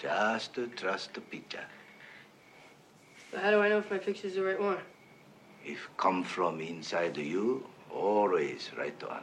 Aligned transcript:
Just 0.00 0.54
to 0.54 0.66
trust 0.68 1.12
the 1.12 1.20
picture. 1.20 1.64
But 3.30 3.42
how 3.42 3.50
do 3.50 3.60
I 3.60 3.68
know 3.68 3.78
if 3.78 3.90
my 3.90 3.98
picture's 3.98 4.34
the 4.34 4.42
right 4.42 4.58
one? 4.58 4.78
If 5.62 5.90
come 5.98 6.24
from 6.24 6.58
inside 6.62 7.18
you, 7.18 7.66
always 7.90 8.70
right 8.78 8.94
on. 9.02 9.22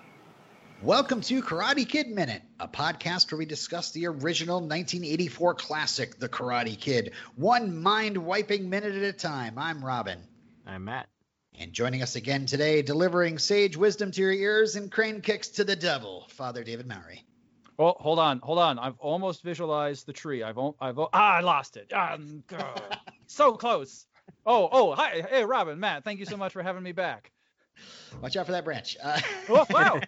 Welcome 0.84 1.22
to 1.22 1.42
Karate 1.42 1.90
Kid 1.90 2.10
Minute, 2.10 2.44
a 2.60 2.68
podcast 2.68 3.32
where 3.32 3.40
we 3.40 3.48
discuss 3.48 3.90
the 3.92 4.06
original 4.06 4.58
1984 4.58 5.56
classic, 5.56 6.20
The 6.20 6.30
Karate 6.30 6.80
Kid, 6.80 7.14
one 7.36 7.76
mind 7.82 8.16
wiping 8.16 8.70
minute 8.70 8.94
at 8.94 9.02
a 9.02 9.14
time. 9.14 9.58
I'm 9.58 9.84
Robin. 9.84 10.20
I'm 10.68 10.86
Matt. 10.86 11.08
And 11.58 11.74
joining 11.74 12.04
us 12.04 12.16
again 12.16 12.46
today, 12.46 12.84
delivering 12.84 13.40
sage 13.40 13.76
wisdom 13.76 14.12
to 14.12 14.22
your 14.22 14.32
ears 14.32 14.76
and 14.76 14.92
crane 14.92 15.22
kicks 15.22 15.48
to 15.48 15.64
the 15.64 15.76
devil, 15.76 16.28
Father 16.30 16.64
David 16.64 16.86
Mowry. 16.86 17.26
Oh, 17.80 17.94
hold 18.00 18.18
on, 18.18 18.40
hold 18.40 18.58
on. 18.58 18.80
I've 18.80 18.98
almost 19.00 19.44
visualized 19.44 20.08
the 20.08 20.14
tree. 20.14 20.42
I've, 20.42 20.58
I've, 20.58 20.98
ah, 20.98 21.10
I 21.14 21.42
lost 21.42 21.78
it. 21.78 21.92
Ah, 21.94 22.18
so 23.28 23.54
close. 23.54 24.08
Oh, 24.46 24.68
oh, 24.72 24.96
hi, 24.96 25.24
hey, 25.30 25.46
Robin, 25.46 25.80
Matt. 25.80 26.04
Thank 26.04 26.20
you 26.20 26.26
so 26.26 26.38
much 26.38 26.54
for 26.54 26.64
having 26.64 26.82
me 26.82 26.92
back. 26.92 27.32
Watch 28.22 28.36
out 28.36 28.48
for 28.48 28.54
that 28.54 28.66
branch. 28.66 28.98
Uh, 29.02 29.20
oh, 29.50 29.66
wow. 29.70 30.00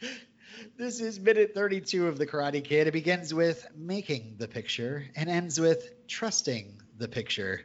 this 0.78 1.00
is 1.00 1.18
minute 1.18 1.52
32 1.54 2.08
of 2.08 2.18
The 2.18 2.26
Karate 2.26 2.62
Kid. 2.62 2.88
It 2.88 2.92
begins 2.92 3.32
with 3.32 3.66
making 3.74 4.34
the 4.38 4.48
picture 4.48 5.06
and 5.16 5.30
ends 5.30 5.58
with 5.58 6.06
trusting 6.08 6.80
the 6.98 7.08
picture. 7.08 7.62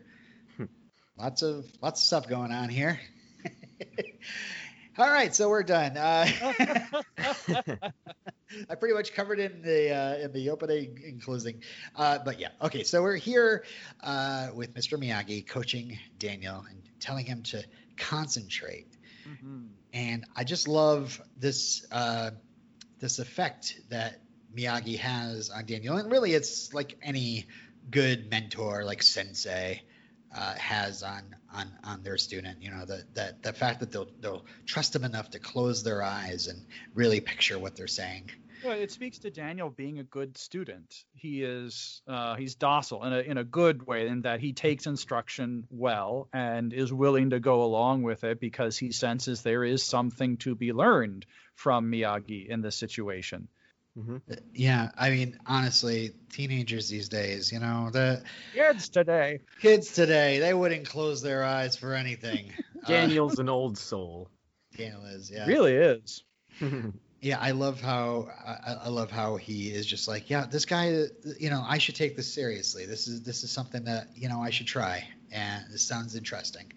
lots 1.18 1.42
of 1.42 1.66
lots 1.82 2.02
of 2.02 2.06
stuff 2.06 2.30
going 2.30 2.52
on 2.52 2.70
here. 2.70 3.00
All 4.98 5.10
right, 5.10 5.34
so 5.34 5.50
we're 5.50 5.64
done. 5.64 5.98
Uh, 5.98 6.28
I 8.70 8.76
pretty 8.76 8.96
much 8.96 9.14
covered 9.14 9.40
in 9.40 9.62
the 9.62 9.92
uh, 9.92 10.26
in 10.26 10.32
the 10.34 10.50
opening 10.50 11.02
and 11.06 11.22
closing, 11.22 11.62
uh, 11.96 12.20
but 12.24 12.40
yeah, 12.40 12.50
okay. 12.62 12.84
So 12.84 13.02
we're 13.02 13.16
here 13.16 13.66
uh, 14.02 14.50
with 14.54 14.74
Mr. 14.74 14.98
Miyagi 14.98 15.48
coaching 15.48 15.98
Daniel 16.20 16.66
and 16.70 16.82
telling 17.00 17.26
him 17.26 17.44
to 17.44 17.64
concentrate. 17.98 18.88
Mm-hmm. 19.28 19.66
And 19.94 20.26
I 20.36 20.44
just 20.44 20.68
love 20.68 21.22
this 21.38 21.86
uh, 21.92 22.32
this 23.00 23.20
effect 23.20 23.80
that 23.90 24.22
Miyagi 24.56 24.98
has 25.00 25.50
on 25.50 25.66
Daniel, 25.66 25.98
and 25.98 26.12
really, 26.12 26.34
it's 26.34 26.74
like 26.74 26.98
any 27.02 27.48
good 27.90 28.30
mentor, 28.30 28.86
like 28.86 29.04
sensei 29.04 29.82
uh, 30.36 30.56
has 30.56 31.04
on 31.04 31.36
on 31.54 31.68
on 31.84 32.04
their 32.04 32.18
student. 32.18 32.62
You 32.62 32.72
know, 32.72 32.86
the 32.86 33.04
that 33.14 33.44
the 33.44 33.54
fact 33.54 33.80
that 33.82 33.92
they'll 33.92 34.08
they'll 34.20 34.46
trust 34.66 34.94
them 34.94 35.04
enough 35.04 35.32
to 35.32 35.40
close 35.40 35.84
their 35.84 36.02
eyes 36.02 36.48
and 36.48 36.66
really 36.94 37.22
picture 37.22 37.60
what 37.60 37.76
they're 37.76 37.88
saying. 37.88 38.32
Well, 38.64 38.80
it 38.80 38.92
speaks 38.92 39.20
to 39.20 39.30
Daniel 39.30 39.70
being 39.70 40.00
a 40.00 40.04
good 40.04 40.38
student. 40.38 41.04
He 41.14 41.44
is 41.44 42.02
uh, 42.08 42.36
he's 42.36 42.56
docile 42.56 43.04
in 43.04 43.14
a 43.14 43.20
in 43.20 43.38
a 43.38 43.44
good 43.44 43.86
way 43.86 44.08
in 44.08 44.22
that 44.22 44.40
he 44.40 44.54
takes 44.54 44.88
instruction 44.88 45.66
well 45.70 46.30
and 46.34 46.72
is 46.72 46.94
willing 46.94 47.32
to 47.32 47.40
go 47.40 47.64
along 47.64 48.04
with 48.04 48.24
it 48.24 48.40
because 48.40 48.78
he 48.78 48.92
senses 48.92 49.42
there 49.42 49.64
is 49.64 49.84
something 49.84 50.38
to 50.38 50.56
be 50.56 50.72
learned 50.72 51.26
from 51.56 51.92
Miyagi 51.92 52.48
in 52.48 52.62
this 52.62 52.76
situation. 52.76 53.48
Mm-hmm. 53.98 54.18
Yeah, 54.54 54.90
I 54.98 55.12
mean, 55.12 55.38
honestly, 55.46 56.14
teenagers 56.32 56.90
these 56.90 57.10
days, 57.10 57.52
you 57.52 57.60
know, 57.60 57.90
the 57.92 58.24
kids 58.54 58.90
today, 58.90 59.42
kids 59.62 59.92
today, 59.92 60.40
they 60.40 60.54
wouldn't 60.54 60.88
close 60.88 61.22
their 61.22 61.44
eyes 61.44 61.76
for 61.76 61.94
anything. 61.94 62.52
Daniel's 62.88 63.38
uh, 63.38 63.44
an 63.44 63.50
old 63.50 63.78
soul. 63.78 64.30
Daniel 64.76 65.06
is, 65.06 65.30
yeah, 65.30 65.46
really 65.46 65.76
is. 65.76 66.24
yeah, 67.24 67.40
I 67.40 67.52
love 67.52 67.82
how 67.82 68.30
I, 68.46 68.86
I, 68.86 68.90
love 68.90 69.10
how 69.10 69.38
he 69.38 69.70
is 69.70 69.86
just 69.86 70.08
like, 70.08 70.30
yeah, 70.30 70.46
this 70.46 70.66
guy, 70.66 71.06
you 71.40 71.50
know, 71.50 71.64
I 71.66 71.78
should 71.78 71.96
take 71.96 72.16
this 72.16 72.32
seriously. 72.32 72.86
This 72.86 73.08
is 73.08 73.24
this 73.24 73.44
is 73.44 73.52
something 73.52 73.86
that 73.86 74.10
you 74.16 74.30
know 74.30 74.42
I 74.42 74.50
should 74.50 74.68
try, 74.68 75.08
and 75.32 75.64
this 75.72 75.84
sounds 75.84 76.16
interesting. 76.16 76.72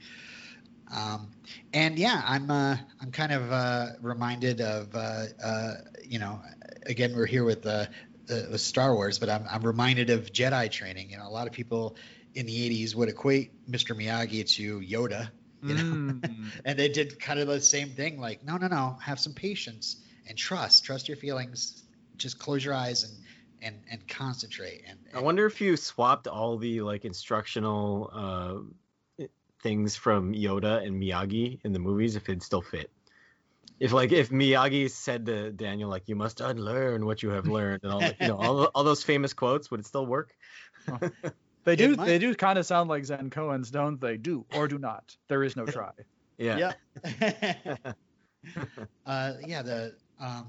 Um, 0.94 1.32
and 1.72 1.98
yeah, 1.98 2.22
I'm 2.24 2.50
uh, 2.50 2.76
I'm 3.00 3.10
kind 3.10 3.32
of 3.32 3.52
uh, 3.52 3.86
reminded 4.00 4.60
of 4.60 4.94
uh, 4.94 5.24
uh 5.42 5.74
you 6.04 6.18
know 6.18 6.40
again, 6.88 7.14
we're 7.14 7.26
here 7.26 7.44
with 7.44 7.62
the, 7.62 7.88
the, 8.26 8.48
the 8.50 8.58
Star 8.58 8.94
Wars, 8.94 9.18
but 9.18 9.28
I'm, 9.28 9.44
I'm 9.50 9.62
reminded 9.62 10.10
of 10.10 10.32
Jedi 10.32 10.70
training. 10.70 11.10
You 11.10 11.18
know, 11.18 11.26
a 11.26 11.30
lot 11.30 11.46
of 11.46 11.52
people 11.52 11.96
in 12.34 12.46
the 12.46 12.84
80s 12.84 12.94
would 12.94 13.08
equate 13.08 13.52
Mr. 13.70 13.96
Miyagi 13.96 14.48
to 14.56 14.80
Yoda, 14.80 15.30
you 15.62 15.74
know, 15.74 15.82
mm. 15.82 16.50
and 16.64 16.78
they 16.78 16.88
did 16.88 17.18
kind 17.18 17.40
of 17.40 17.48
the 17.48 17.60
same 17.60 17.90
thing. 17.90 18.20
Like, 18.20 18.44
no, 18.44 18.56
no, 18.56 18.68
no, 18.68 18.98
have 19.00 19.18
some 19.18 19.32
patience 19.32 20.02
and 20.28 20.36
trust, 20.36 20.84
trust 20.84 21.08
your 21.08 21.16
feelings. 21.16 21.82
Just 22.16 22.38
close 22.38 22.64
your 22.64 22.74
eyes 22.74 23.04
and 23.04 23.12
and 23.62 23.82
and 23.90 24.08
concentrate. 24.08 24.82
And, 24.86 24.98
and 25.08 25.18
I 25.18 25.20
wonder 25.20 25.46
if 25.46 25.60
you 25.60 25.76
swapped 25.76 26.26
all 26.28 26.56
the 26.56 26.80
like 26.82 27.04
instructional 27.04 28.10
uh, 29.20 29.26
things 29.62 29.96
from 29.96 30.32
Yoda 30.32 30.84
and 30.84 31.00
Miyagi 31.02 31.58
in 31.64 31.72
the 31.72 31.78
movies, 31.78 32.16
if 32.16 32.28
it'd 32.28 32.42
still 32.42 32.62
fit 32.62 32.90
if 33.78 33.92
like 33.92 34.12
if 34.12 34.30
Miyagi 34.30 34.90
said 34.90 35.26
to 35.26 35.52
Daniel 35.52 35.90
like 35.90 36.08
you 36.08 36.16
must 36.16 36.40
unlearn 36.40 37.04
what 37.04 37.22
you 37.22 37.30
have 37.30 37.46
learned 37.46 37.80
and 37.82 37.92
all 37.92 38.02
you 38.02 38.28
know 38.28 38.36
all, 38.36 38.64
all 38.66 38.84
those 38.84 39.02
famous 39.02 39.32
quotes 39.32 39.70
would 39.70 39.80
it 39.80 39.86
still 39.86 40.06
work? 40.06 40.34
they 41.64 41.76
do 41.76 41.96
they 41.96 42.18
do 42.18 42.34
kind 42.34 42.58
of 42.58 42.66
sound 42.66 42.88
like 42.88 43.04
Zen 43.04 43.30
koans, 43.30 43.70
don't 43.70 44.00
they? 44.00 44.16
Do 44.16 44.46
or 44.54 44.68
do 44.68 44.78
not. 44.78 45.16
There 45.28 45.42
is 45.42 45.56
no 45.56 45.66
try. 45.66 45.90
yeah. 46.38 46.72
Yeah. 47.04 47.76
uh, 49.06 49.32
yeah. 49.46 49.62
The 49.62 49.94
um, 50.20 50.48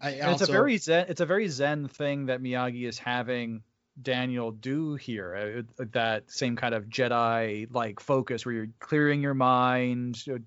I 0.00 0.20
also... 0.20 0.32
it's 0.32 0.48
a 0.48 0.52
very 0.52 0.76
zen 0.78 1.06
it's 1.08 1.20
a 1.20 1.26
very 1.26 1.48
zen 1.48 1.88
thing 1.88 2.26
that 2.26 2.42
Miyagi 2.42 2.86
is 2.86 2.98
having 2.98 3.62
Daniel 4.00 4.50
do 4.50 4.94
here. 4.94 5.64
Uh, 5.78 5.84
that 5.92 6.30
same 6.30 6.56
kind 6.56 6.74
of 6.74 6.84
Jedi 6.84 7.72
like 7.72 8.00
focus 8.00 8.44
where 8.44 8.54
you're 8.54 8.68
clearing 8.78 9.22
your 9.22 9.34
mind, 9.34 10.24
you 10.26 10.38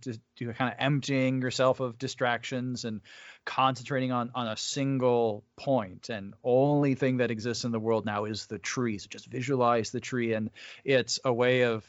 know, 0.42 0.54
kind 0.54 0.72
of 0.72 0.78
emptying 0.78 1.42
yourself 1.42 1.80
of 1.80 1.98
distractions 1.98 2.86
and 2.86 3.02
concentrating 3.46 4.12
on 4.12 4.32
on 4.36 4.48
a 4.48 4.58
single 4.58 5.44
point. 5.56 6.10
And 6.10 6.36
only 6.44 6.94
thing 6.94 7.18
that 7.18 7.32
exists 7.32 7.64
in 7.64 7.72
the 7.72 7.80
world 7.80 8.06
now 8.06 8.26
is 8.26 8.46
the 8.46 8.60
tree. 8.60 9.00
So 9.00 9.08
just 9.10 9.26
visualize 9.26 9.90
the 9.90 10.00
tree, 10.00 10.34
and 10.34 10.52
it's 10.84 11.20
a 11.26 11.34
way 11.34 11.64
of 11.64 11.84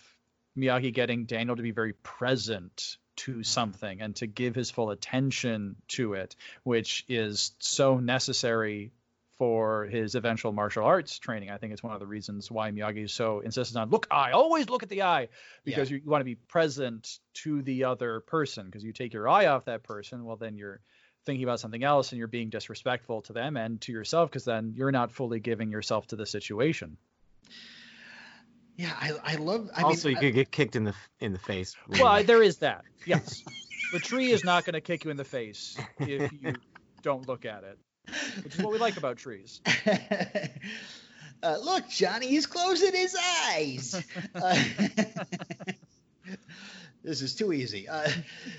Miyagi 0.56 0.94
getting 0.94 1.26
Daniel 1.26 1.56
to 1.56 1.62
be 1.62 1.72
very 1.72 1.92
present 1.92 2.96
to 3.24 3.42
something 3.42 4.00
and 4.00 4.16
to 4.16 4.26
give 4.26 4.54
his 4.54 4.70
full 4.70 4.90
attention 4.90 5.76
to 5.88 6.14
it, 6.14 6.36
which 6.62 7.04
is 7.08 7.52
so 7.58 7.98
necessary 7.98 8.92
for 9.38 9.86
his 9.86 10.16
eventual 10.16 10.52
martial 10.52 10.84
arts 10.84 11.18
training. 11.18 11.50
I 11.50 11.56
think 11.56 11.72
it's 11.72 11.82
one 11.82 11.94
of 11.94 12.00
the 12.00 12.06
reasons 12.06 12.50
why 12.50 12.70
Miyagi 12.70 13.04
is 13.04 13.12
so 13.12 13.40
insistent 13.40 13.80
on 13.80 13.88
look 13.88 14.06
eye, 14.10 14.32
always 14.32 14.68
look 14.68 14.82
at 14.82 14.90
the 14.90 15.02
eye, 15.02 15.28
because 15.64 15.90
yeah. 15.90 15.96
you, 15.96 16.02
you 16.04 16.10
want 16.10 16.20
to 16.20 16.26
be 16.26 16.34
present 16.34 17.18
to 17.34 17.62
the 17.62 17.84
other 17.84 18.20
person. 18.20 18.66
Because 18.66 18.84
you 18.84 18.92
take 18.92 19.14
your 19.14 19.28
eye 19.28 19.46
off 19.46 19.64
that 19.64 19.82
person, 19.82 20.24
well, 20.24 20.36
then 20.36 20.56
you're 20.56 20.80
thinking 21.24 21.44
about 21.44 21.60
something 21.60 21.82
else 21.82 22.12
and 22.12 22.18
you're 22.18 22.28
being 22.28 22.50
disrespectful 22.50 23.22
to 23.22 23.32
them 23.32 23.56
and 23.56 23.80
to 23.82 23.92
yourself 23.92 24.30
because 24.30 24.44
then 24.44 24.74
you're 24.76 24.92
not 24.92 25.12
fully 25.12 25.40
giving 25.40 25.70
yourself 25.70 26.06
to 26.08 26.16
the 26.16 26.26
situation. 26.26 26.96
Yeah, 28.80 28.92
I, 28.98 29.12
I 29.24 29.34
love. 29.36 29.68
I 29.74 29.82
also, 29.82 30.08
mean, 30.08 30.16
you 30.16 30.18
I, 30.18 30.20
could 30.22 30.34
get 30.34 30.50
kicked 30.50 30.76
in 30.76 30.84
the 30.84 30.94
in 31.20 31.32
the 31.32 31.38
face. 31.38 31.76
Well, 31.88 32.22
there 32.24 32.42
is 32.42 32.58
that. 32.58 32.84
Yes, 33.06 33.42
the 33.94 33.98
tree 33.98 34.30
is 34.30 34.44
not 34.44 34.66
going 34.66 34.74
to 34.74 34.82
kick 34.82 35.04
you 35.04 35.10
in 35.10 35.16
the 35.16 35.24
face 35.24 35.78
if 36.00 36.30
you 36.32 36.54
don't 37.02 37.26
look 37.26 37.46
at 37.46 37.64
it 37.64 37.78
which 38.42 38.54
is 38.54 38.62
what 38.62 38.72
we 38.72 38.78
like 38.78 38.96
about 38.96 39.16
trees. 39.16 39.60
Uh, 41.42 41.56
look, 41.64 41.88
Johnny, 41.88 42.26
he's 42.26 42.44
closing 42.44 42.92
his 42.92 43.16
eyes. 43.46 44.04
Uh, 44.34 44.62
this 47.02 47.22
is 47.22 47.34
too 47.34 47.54
easy. 47.54 47.88
Uh, 47.88 48.10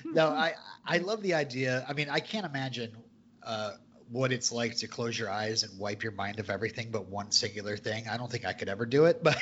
no, 0.03 0.29
I 0.29 0.55
I 0.83 0.97
love 0.97 1.21
the 1.21 1.35
idea. 1.35 1.85
I 1.87 1.93
mean, 1.93 2.09
I 2.09 2.19
can't 2.19 2.43
imagine 2.43 2.97
uh, 3.43 3.73
what 4.11 4.31
it's 4.31 4.51
like 4.51 4.75
to 4.77 4.87
close 4.87 5.17
your 5.17 5.29
eyes 5.29 5.63
and 5.63 5.79
wipe 5.79 6.03
your 6.03 6.11
mind 6.11 6.39
of 6.39 6.49
everything 6.49 6.89
but 6.91 7.07
one 7.07 7.31
singular 7.31 7.77
thing. 7.77 8.07
I 8.07 8.17
don't 8.17 8.31
think 8.31 8.45
I 8.45 8.53
could 8.53 8.69
ever 8.69 8.85
do 8.85 9.05
it, 9.05 9.23
but 9.23 9.37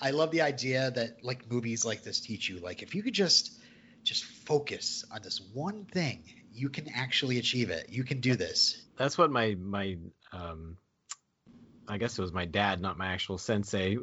I 0.00 0.10
love 0.10 0.30
the 0.30 0.42
idea 0.42 0.90
that 0.92 1.24
like 1.24 1.50
movies 1.50 1.84
like 1.84 2.02
this 2.02 2.20
teach 2.20 2.48
you. 2.48 2.60
Like 2.60 2.82
if 2.82 2.94
you 2.94 3.02
could 3.02 3.14
just 3.14 3.58
just 4.04 4.24
focus 4.24 5.04
on 5.12 5.22
this 5.22 5.40
one 5.52 5.84
thing, 5.84 6.24
you 6.52 6.68
can 6.68 6.88
actually 6.94 7.38
achieve 7.38 7.70
it. 7.70 7.88
You 7.88 8.04
can 8.04 8.20
do 8.20 8.34
this 8.34 8.82
that's 8.96 9.18
what 9.18 9.30
my 9.30 9.56
my 9.60 9.96
um 10.32 10.76
I 11.88 11.98
guess 11.98 12.16
it 12.18 12.22
was 12.22 12.32
my 12.32 12.44
dad, 12.44 12.80
not 12.80 12.96
my 12.96 13.08
actual 13.08 13.38
sensei. 13.38 13.98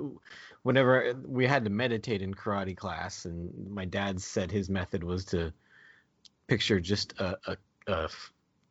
Whenever 0.64 1.14
we 1.26 1.48
had 1.48 1.64
to 1.64 1.70
meditate 1.70 2.22
in 2.22 2.34
karate 2.34 2.76
class, 2.76 3.24
and 3.24 3.72
my 3.72 3.86
dad 3.86 4.22
said 4.22 4.52
his 4.52 4.70
method 4.70 5.04
was 5.04 5.26
to 5.26 5.54
picture 6.48 6.82
just 6.82 7.14
a, 7.14 7.38
a, 7.48 7.58
a 7.88 8.10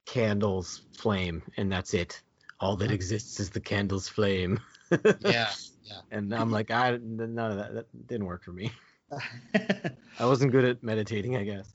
candle's 0.09 0.83
flame, 0.97 1.43
and 1.57 1.71
that's 1.71 1.95
it. 1.95 2.21
All 2.61 2.77
that 2.77 2.91
exists 2.91 3.39
is 3.39 3.51
the 3.51 3.61
candle's 3.61 4.09
flame. 4.09 4.59
yeah, 4.91 4.99
yeah. 5.85 6.01
And 6.11 6.35
I'm 6.35 6.51
like, 6.51 6.71
I 6.71 6.99
none 7.01 7.51
of 7.51 7.57
that, 7.59 7.75
that 7.75 8.07
didn't 8.07 8.27
work 8.27 8.43
for 8.43 8.53
me. 8.53 8.73
I 9.55 10.27
wasn't 10.27 10.53
good 10.53 10.65
at 10.65 10.83
meditating, 10.83 11.37
I 11.37 11.45
guess. 11.45 11.73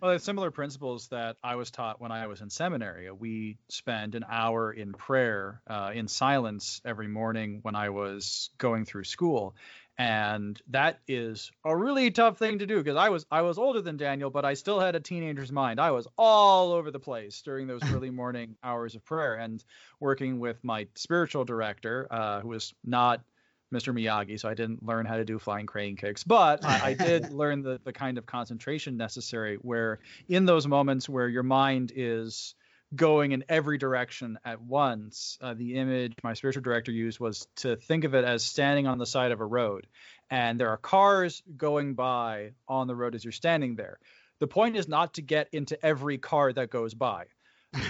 Well, 0.00 0.12
it's 0.12 0.24
similar 0.24 0.50
principles 0.50 1.08
that 1.08 1.36
I 1.42 1.54
was 1.56 1.70
taught 1.70 2.00
when 2.00 2.12
I 2.12 2.26
was 2.26 2.42
in 2.42 2.50
seminary. 2.50 3.10
We 3.10 3.56
spend 3.68 4.14
an 4.14 4.24
hour 4.28 4.70
in 4.70 4.92
prayer 4.92 5.62
uh, 5.66 5.92
in 5.94 6.08
silence 6.08 6.82
every 6.84 7.08
morning 7.08 7.60
when 7.62 7.74
I 7.74 7.88
was 7.88 8.50
going 8.58 8.84
through 8.84 9.04
school, 9.04 9.56
and 9.98 10.60
that 10.68 10.98
is 11.06 11.52
a 11.64 11.76
really 11.76 12.10
tough 12.10 12.38
thing 12.38 12.58
to 12.58 12.66
do 12.66 12.78
because 12.78 12.96
I 12.96 13.08
was 13.08 13.26
I 13.30 13.42
was 13.42 13.58
older 13.58 13.80
than 13.80 13.96
Daniel, 13.96 14.30
but 14.30 14.44
I 14.44 14.54
still 14.54 14.80
had 14.80 14.96
a 14.96 15.00
teenager's 15.00 15.52
mind. 15.52 15.80
I 15.80 15.90
was 15.92 16.08
all 16.18 16.72
over 16.72 16.90
the 16.90 16.98
place 16.98 17.40
during 17.42 17.66
those 17.66 17.82
early 17.92 18.10
morning 18.22 18.56
hours 18.64 18.94
of 18.94 19.04
prayer, 19.04 19.34
and 19.36 19.62
working 20.00 20.40
with 20.40 20.62
my 20.64 20.86
spiritual 20.96 21.44
director, 21.44 22.08
uh, 22.10 22.40
who 22.40 22.48
was 22.48 22.74
not 22.84 23.22
Mr. 23.72 23.94
Miyagi, 23.94 24.38
so 24.38 24.48
I 24.48 24.54
didn't 24.54 24.84
learn 24.84 25.06
how 25.06 25.16
to 25.16 25.24
do 25.24 25.38
flying 25.38 25.66
crane 25.66 25.96
kicks, 25.96 26.24
but 26.24 26.64
I, 26.64 26.88
I 26.88 26.94
did 26.94 27.32
learn 27.32 27.62
the 27.62 27.80
the 27.84 27.92
kind 27.92 28.18
of 28.18 28.26
concentration 28.26 28.96
necessary. 28.96 29.56
Where 29.56 30.00
in 30.28 30.44
those 30.44 30.66
moments 30.66 31.08
where 31.08 31.28
your 31.28 31.44
mind 31.44 31.92
is 31.94 32.56
going 32.94 33.32
in 33.32 33.44
every 33.48 33.78
direction 33.78 34.38
at 34.44 34.60
once. 34.60 35.38
Uh, 35.40 35.54
the 35.54 35.76
image 35.76 36.14
my 36.22 36.34
spiritual 36.34 36.62
director 36.62 36.92
used 36.92 37.20
was 37.20 37.46
to 37.56 37.76
think 37.76 38.04
of 38.04 38.14
it 38.14 38.24
as 38.24 38.44
standing 38.44 38.86
on 38.86 38.98
the 38.98 39.06
side 39.06 39.32
of 39.32 39.40
a 39.40 39.46
road, 39.46 39.86
and 40.30 40.58
there 40.58 40.70
are 40.70 40.76
cars 40.76 41.42
going 41.56 41.94
by 41.94 42.52
on 42.68 42.86
the 42.86 42.96
road 42.96 43.14
as 43.14 43.24
you're 43.24 43.32
standing 43.32 43.76
there. 43.76 43.98
The 44.40 44.46
point 44.46 44.76
is 44.76 44.88
not 44.88 45.14
to 45.14 45.22
get 45.22 45.48
into 45.52 45.82
every 45.84 46.18
car 46.18 46.52
that 46.52 46.70
goes 46.70 46.94
by 46.94 47.26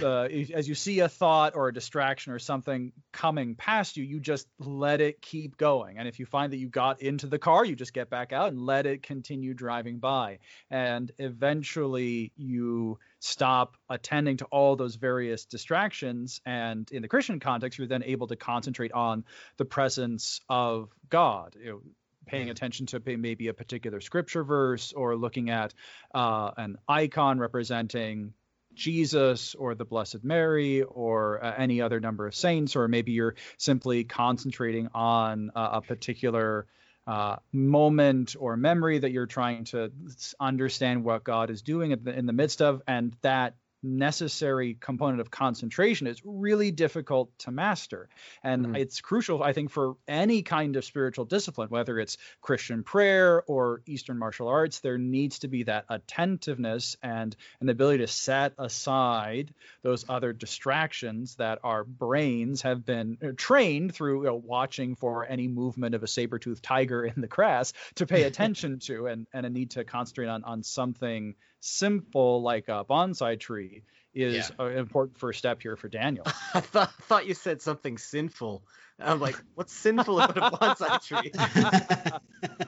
uh, 0.03 0.29
as 0.55 0.69
you 0.69 0.75
see 0.75 1.01
a 1.01 1.09
thought 1.09 1.55
or 1.55 1.69
a 1.69 1.75
distraction 1.75 2.33
or 2.33 2.39
something 2.39 2.93
coming 3.13 3.55
past 3.55 3.97
you, 3.97 4.05
you 4.05 4.21
just 4.21 4.47
let 4.59 5.01
it 5.01 5.21
keep 5.21 5.57
going. 5.57 5.99
And 5.99 6.09
if 6.09 6.19
you 6.19 6.27
find 6.27 6.53
that 6.53 6.59
you 6.59 6.69
got 6.69 7.03
into 7.03 7.27
the 7.27 7.39
car, 7.39 7.65
you 7.65 7.77
just 7.77 7.93
get 7.93 8.11
back 8.11 8.33
out 8.33 8.49
and 8.49 8.61
let 8.61 8.87
it 8.87 9.03
continue 9.03 9.55
driving 9.55 9.99
by. 9.99 10.39
And 10.71 11.11
eventually 11.19 12.33
you 12.37 12.99
stop 13.21 13.77
attending 13.89 14.39
to 14.39 14.45
all 14.47 14.77
those 14.77 14.97
various 14.97 15.45
distractions. 15.45 16.41
And 16.45 16.91
in 16.91 17.03
the 17.03 17.09
Christian 17.09 17.41
context, 17.41 17.79
you're 17.79 17.89
then 17.89 18.05
able 18.05 18.27
to 18.29 18.37
concentrate 18.37 18.93
on 18.93 19.25
the 19.57 19.65
presence 19.65 20.41
of 20.49 20.91
God. 21.09 21.57
You 21.59 21.71
know, 21.71 21.81
paying 22.27 22.51
attention 22.51 22.87
to 22.87 23.03
maybe 23.05 23.49
a 23.49 23.55
particular 23.55 24.01
scripture 24.01 24.45
verse 24.45 24.93
or 24.93 25.17
looking 25.17 25.51
at 25.51 25.75
uh, 26.15 26.51
an 26.57 26.77
icon 26.89 27.39
representing 27.39 28.33
Jesus 28.75 29.55
or 29.55 29.75
the 29.75 29.85
Blessed 29.85 30.25
Mary 30.25 30.83
or 30.83 31.45
uh, 31.45 31.55
any 31.57 31.81
other 31.81 32.01
number 32.01 32.27
of 32.27 32.35
saints, 32.35 32.77
or 32.77 32.89
maybe 32.89 33.13
you're 33.13 33.35
simply 33.59 34.05
concentrating 34.05 34.89
on 34.95 35.51
uh, 35.55 35.71
a 35.75 35.81
particular 35.81 36.67
uh, 37.07 37.37
moment 37.53 38.35
or 38.39 38.57
memory 38.57 38.99
that 38.99 39.11
you're 39.11 39.27
trying 39.27 39.65
to 39.65 39.93
understand 40.41 41.05
what 41.05 41.23
God 41.23 41.51
is 41.51 41.63
doing 41.63 41.91
in 41.91 42.05
the, 42.05 42.19
in 42.19 42.27
the 42.27 42.33
midst 42.33 42.63
of, 42.63 42.83
and 42.87 43.15
that 43.23 43.55
necessary 43.85 44.77
component 44.81 45.21
of 45.21 45.31
concentration 45.31 46.07
is 46.07 46.21
really 46.25 46.71
difficult 46.71 47.31
to 47.41 47.51
master. 47.51 48.09
And 48.43 48.67
mm. 48.67 48.79
it's 48.79 49.01
crucial, 49.01 49.43
I 49.43 49.53
think, 49.53 49.71
for 49.71 49.97
any 50.09 50.43
kind 50.43 50.77
of 50.77 50.85
spiritual 50.85 51.27
discipline, 51.27 51.69
whether 51.69 51.99
it's 51.99 52.17
Christian 52.41 52.83
prayer 52.83 53.43
or 53.47 53.83
Eastern 53.87 54.19
martial 54.19 54.49
arts, 54.49 54.81
there 54.81 54.99
needs 54.99 55.41
to 55.41 55.49
be 55.49 55.65
that 55.65 55.85
attentiveness 55.89 56.97
and 57.03 57.37
an 57.61 57.69
ability 57.69 57.99
to 57.99 58.07
set 58.07 58.55
aside 58.59 59.53
those 59.83 60.05
other 60.09 60.33
distractions 60.33 61.37
that 61.37 61.59
our 61.63 61.85
brains 61.85 62.63
have 62.63 62.85
been 62.85 63.19
uh, 63.23 63.29
trained 63.37 63.95
through 63.95 64.21
you 64.21 64.27
know, 64.27 64.35
watching 64.35 64.95
for 64.97 65.27
any 65.27 65.49
movement 65.49 65.95
of 65.95 66.03
a 66.03 66.09
saber-toothed 66.09 66.63
tiger 66.63 67.05
in 67.05 67.21
the 67.21 67.27
grass 67.27 67.73
to 67.97 68.07
pay 68.07 68.23
attention 68.25 68.79
to 68.79 69.07
and, 69.07 69.27
and 69.33 69.47
a 69.47 69.51
need 69.51 69.73
to 69.73 69.85
concentrate 69.85 70.29
on, 70.29 70.45
on 70.45 70.63
something 70.63 71.35
simple 71.65 72.43
like 72.43 72.69
a 72.69 72.85
bonsai 72.85 73.41
tree 73.41 73.83
is 74.15 74.53
yeah. 74.59 74.67
an 74.67 74.77
important 74.77 75.19
first 75.19 75.39
step 75.39 75.63
here 75.63 75.77
for 75.77 75.89
Daniel. 75.89 76.25
I 76.55 76.61
thought 76.61 76.93
thought 77.03 77.27
you 77.27 77.35
said 77.35 77.63
something 77.63 77.99
sinful. 77.99 78.63
I'm 79.01 79.19
like, 79.19 79.37
what's 79.55 79.73
sinful 79.73 80.21
about 80.21 80.37
a 80.37 80.57
bonsai 80.57 81.03
tree? 81.03 81.33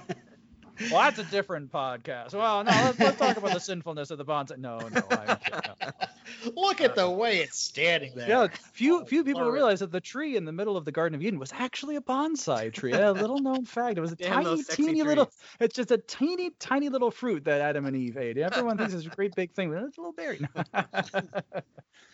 well, 0.90 1.00
that's 1.02 1.18
a 1.18 1.24
different 1.24 1.72
podcast. 1.72 2.34
Well, 2.34 2.64
no, 2.64 2.70
let's, 2.70 2.98
let's 2.98 3.18
talk 3.18 3.36
about 3.36 3.52
the 3.52 3.60
sinfulness 3.60 4.10
of 4.10 4.18
the 4.18 4.24
bonsai. 4.24 4.58
No, 4.58 4.78
no, 4.78 5.02
I, 5.10 5.38
no. 5.52 5.90
Look 6.56 6.80
at 6.80 6.94
the 6.94 7.06
uh, 7.06 7.10
way 7.10 7.38
it's 7.38 7.58
standing 7.58 8.12
there. 8.14 8.28
Yeah, 8.28 8.48
few 8.72 9.02
oh, 9.02 9.04
few 9.04 9.24
people 9.24 9.50
realize 9.50 9.80
that 9.80 9.92
the 9.92 10.00
tree 10.00 10.36
in 10.36 10.44
the 10.44 10.52
middle 10.52 10.76
of 10.76 10.84
the 10.84 10.92
Garden 10.92 11.14
of 11.14 11.22
Eden 11.22 11.38
was 11.38 11.52
actually 11.52 11.96
a 11.96 12.00
bonsai 12.00 12.72
tree. 12.72 12.92
a 12.92 13.12
little 13.14 13.38
known 13.38 13.64
fact. 13.64 13.98
It 13.98 14.00
was 14.00 14.12
a 14.12 14.16
Damn 14.16 14.44
tiny, 14.44 14.62
teeny 14.64 14.92
trees. 14.92 15.04
little. 15.04 15.30
It's 15.60 15.74
just 15.74 15.90
a 15.90 15.98
teeny, 15.98 16.50
tiny 16.58 16.88
little 16.88 17.10
fruit 17.10 17.44
that 17.44 17.60
Adam 17.60 17.86
and 17.86 17.96
Eve 17.96 18.16
ate. 18.16 18.38
Everyone 18.38 18.76
thinks 18.78 18.94
it's 18.94 19.06
a 19.06 19.10
great 19.10 19.34
big 19.34 19.52
thing, 19.52 19.70
but 19.70 19.82
it's 19.82 19.98
a 19.98 20.00
little 20.00 20.12
berry. 20.12 20.40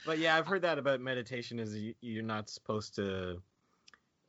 but 0.06 0.19
yeah, 0.19 0.37
I've 0.37 0.47
heard 0.47 0.62
that 0.62 0.79
about 0.79 1.00
meditation. 1.00 1.58
Is 1.58 1.76
you're 2.00 2.23
not 2.23 2.49
supposed 2.49 2.94
to 2.97 3.43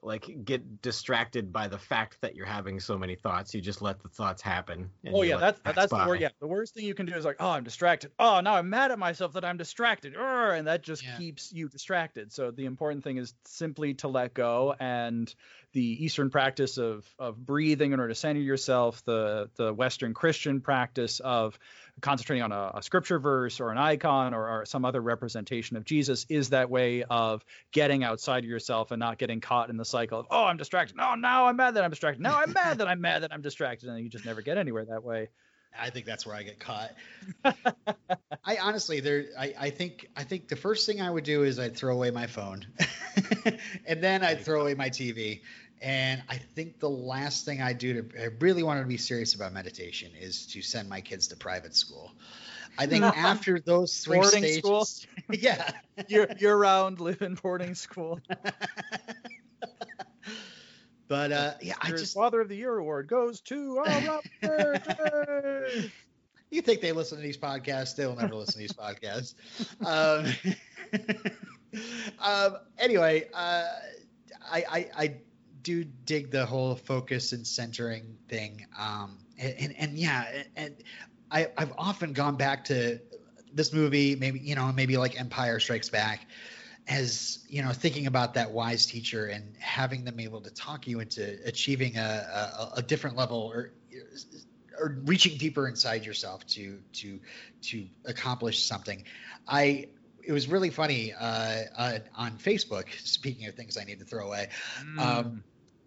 like 0.06 0.46
get 0.46 0.82
distracted 0.82 1.52
by 1.52 1.68
the 1.68 1.78
fact 1.78 2.20
that 2.22 2.36
you're 2.36 2.46
having 2.46 2.80
so 2.80 2.98
many 2.98 3.16
thoughts. 3.16 3.54
You 3.54 3.62
just 3.62 3.82
let 3.82 4.02
the 4.02 4.10
thoughts 4.10 4.42
happen. 4.42 4.90
Oh 5.12 5.24
yeah, 5.24 5.38
that's 5.38 5.60
that's 5.64 5.92
by. 5.92 6.04
the 6.04 6.10
word. 6.10 6.22
Yeah, 6.22 6.30
the 6.40 6.48
worst 6.48 6.74
thing 6.74 6.86
you 6.86 6.94
can 6.94 7.06
do 7.06 7.14
is 7.14 7.26
like, 7.26 7.38
oh, 7.40 7.50
I'm 7.50 7.64
distracted. 7.64 8.12
Oh, 8.20 8.42
now 8.42 8.56
I'm 8.56 8.70
mad 8.70 8.92
at 8.92 9.00
myself 9.00 9.34
that 9.34 9.46
I'm 9.46 9.58
distracted. 9.58 10.16
Urgh, 10.16 10.58
and 10.58 10.68
that 10.68 10.84
just 10.84 11.04
yeah. 11.04 11.18
keeps 11.18 11.52
you 11.52 11.70
distracted. 11.70 12.32
So 12.32 12.52
the 12.52 12.66
important 12.66 13.04
thing 13.04 13.18
is 13.18 13.34
simply 13.46 13.96
to 13.96 14.08
let 14.08 14.34
go 14.34 14.76
and 14.80 15.34
the 15.74 16.06
Eastern 16.06 16.30
practice 16.30 16.78
of 16.78 17.06
of 17.20 17.38
breathing 17.38 17.94
in 17.94 18.00
order 18.00 18.14
to 18.14 18.20
center 18.20 18.42
yourself, 18.42 19.04
the 19.06 19.50
the 19.56 19.74
Western 19.74 20.14
Christian 20.14 20.62
practice 20.62 21.20
of 21.20 21.58
concentrating 22.02 22.44
on 22.44 22.52
a, 22.52 22.72
a 22.76 22.84
scripture 22.84 23.20
verse 23.20 23.60
or 23.60 23.72
an 23.72 23.78
icon 23.78 24.34
or, 24.34 24.50
or, 24.50 24.66
some 24.66 24.86
other 24.86 25.02
representation 25.02 25.78
of 25.78 25.86
Jesus 25.86 26.26
is 26.30 26.50
that 26.50 26.70
way 26.70 27.04
of 27.04 27.46
getting 27.72 28.04
outside 28.04 28.44
of 28.44 28.50
yourself 28.50 28.92
and 28.92 29.00
not 29.00 29.18
getting 29.18 29.42
caught 29.42 29.70
in 29.70 29.78
the 29.78 29.86
cycle 29.86 30.20
of 30.20 30.28
oh 30.32 30.46
I'm 30.46 30.58
distracted. 30.58 30.98
No, 30.98 31.16
now 31.16 31.48
I'm 31.48 31.56
mad 31.56 31.76
that 31.76 31.84
I'm 31.84 31.90
distracted. 31.90 32.22
Now 32.22 32.40
I'm 32.40 32.52
mad 32.54 32.80
that 32.80 32.88
I'm 32.88 33.02
mad 33.02 33.24
that 33.24 33.32
I'm 33.32 33.42
distracted, 33.42 33.90
and 33.90 34.00
you 34.00 34.10
just 34.10 34.26
never 34.26 34.42
get 34.42 34.58
anywhere 34.58 34.86
that 34.86 35.04
way. 35.04 35.30
I 35.80 35.90
think 35.90 36.06
that's 36.06 36.26
where 36.26 36.36
I 36.36 36.44
get 36.44 36.60
caught. 36.60 36.92
I 38.46 38.58
honestly, 38.58 39.00
there, 39.00 39.26
I, 39.38 39.54
I 39.60 39.70
think, 39.72 40.08
I 40.16 40.24
think 40.24 40.48
the 40.48 40.56
first 40.56 40.86
thing 40.86 41.02
I 41.02 41.10
would 41.10 41.24
do 41.24 41.44
is 41.44 41.58
I'd 41.58 41.76
throw 41.76 41.96
away 41.96 42.12
my 42.12 42.28
phone, 42.28 42.66
and 43.86 44.04
then 44.04 44.24
I'd 44.24 44.42
throw 44.42 44.62
away 44.62 44.76
my 44.76 44.90
TV, 44.90 45.42
and 45.84 46.24
I 46.30 46.38
think 46.38 46.80
the 46.80 46.90
last 46.90 47.44
thing 47.44 47.62
I 47.62 47.74
do 47.74 48.02
to 48.02 48.24
I 48.24 48.30
really 48.40 48.64
wanted 48.64 48.82
to 48.82 48.88
be 48.88 48.96
serious 48.98 49.36
about 49.36 49.52
meditation 49.52 50.12
is 50.18 50.48
to 50.48 50.62
send 50.62 50.88
my 50.88 51.02
kids 51.02 51.28
to 51.28 51.36
private 51.36 51.76
school. 51.76 52.14
I 52.78 52.86
think 52.86 53.04
after 53.18 53.60
those 53.60 54.00
three 54.00 54.18
boarding 54.18 54.44
stages, 54.44 54.60
school? 54.60 54.88
yeah, 55.30 55.72
year 56.08 56.34
year 56.40 56.56
round 56.56 57.02
live 57.02 57.22
in 57.22 57.36
boarding 57.36 57.76
school. 57.76 58.22
but 61.10 61.32
uh, 61.34 61.54
yeah, 61.62 61.76
Your 61.86 61.96
I 61.96 62.00
just 62.00 62.16
Father 62.16 62.40
of 62.40 62.48
the 62.48 62.56
Year 62.56 62.78
award 62.78 63.08
goes 63.08 63.42
to 63.42 63.84
oh, 63.86 64.22
Robert. 64.42 65.92
you 66.50 66.62
think 66.62 66.80
they 66.80 66.94
listen 66.94 67.18
to 67.18 67.24
these 67.24 67.38
podcasts? 67.38 67.98
They'll 67.98 68.16
never 68.16 68.36
listen 68.36 68.54
to 68.54 68.60
these 68.60 68.72
podcasts. 68.72 69.36
Um, 69.86 70.34
um, 72.20 72.58
anyway, 72.78 73.28
uh, 73.34 73.66
I, 74.50 74.64
I, 74.70 74.90
I 74.96 75.16
do 75.64 75.84
dig 75.84 76.32
the 76.32 76.46
whole 76.46 76.76
focus 76.76 77.32
and 77.32 77.48
centering 77.48 78.18
thing. 78.28 78.66
Um, 78.78 79.18
and, 79.40 79.56
and, 79.60 79.76
and 79.80 79.98
yeah, 79.98 80.44
and 80.56 80.76
I, 81.32 81.48
I've 81.58 81.74
often 81.78 82.14
gone 82.14 82.36
back 82.36 82.66
to 82.66 83.00
this 83.54 83.74
movie, 83.74 84.16
maybe, 84.16 84.40
you 84.40 84.56
know, 84.56 84.72
maybe 84.72 84.98
like 84.98 85.20
Empire 85.20 85.60
Strikes 85.60 85.90
Back 85.90 86.28
as, 86.88 87.40
you 87.48 87.62
know, 87.62 87.72
thinking 87.72 88.08
about 88.08 88.34
that 88.34 88.52
wise 88.52 88.86
teacher 88.86 89.26
and 89.28 89.56
having 89.60 90.04
them 90.04 90.20
able 90.20 90.42
to 90.42 90.52
talk 90.52 90.88
you 90.88 91.00
into 91.00 91.40
achieving 91.46 91.98
a, 91.98 92.02
a, 92.02 92.74
a 92.78 92.82
different 92.82 93.16
level 93.16 93.38
or, 93.54 93.72
or 94.78 94.98
reaching 95.06 95.38
deeper 95.38 95.68
inside 95.68 96.06
yourself 96.06 96.46
to, 96.48 96.80
to, 96.94 97.20
to 97.62 97.88
accomplish 98.06 98.66
something. 98.66 99.04
I, 99.48 99.88
it 100.24 100.32
was 100.32 100.48
really 100.48 100.70
funny 100.70 101.14
uh, 101.14 101.62
uh, 101.78 102.00
on 102.16 102.38
Facebook. 102.38 102.86
Speaking 103.04 103.48
of 103.48 103.56
things 103.56 103.78
I 103.78 103.84
need 103.84 104.00
to 104.00 104.06
throw 104.06 104.28
away, 104.28 104.50
mm. 104.82 105.00
um, 105.00 105.44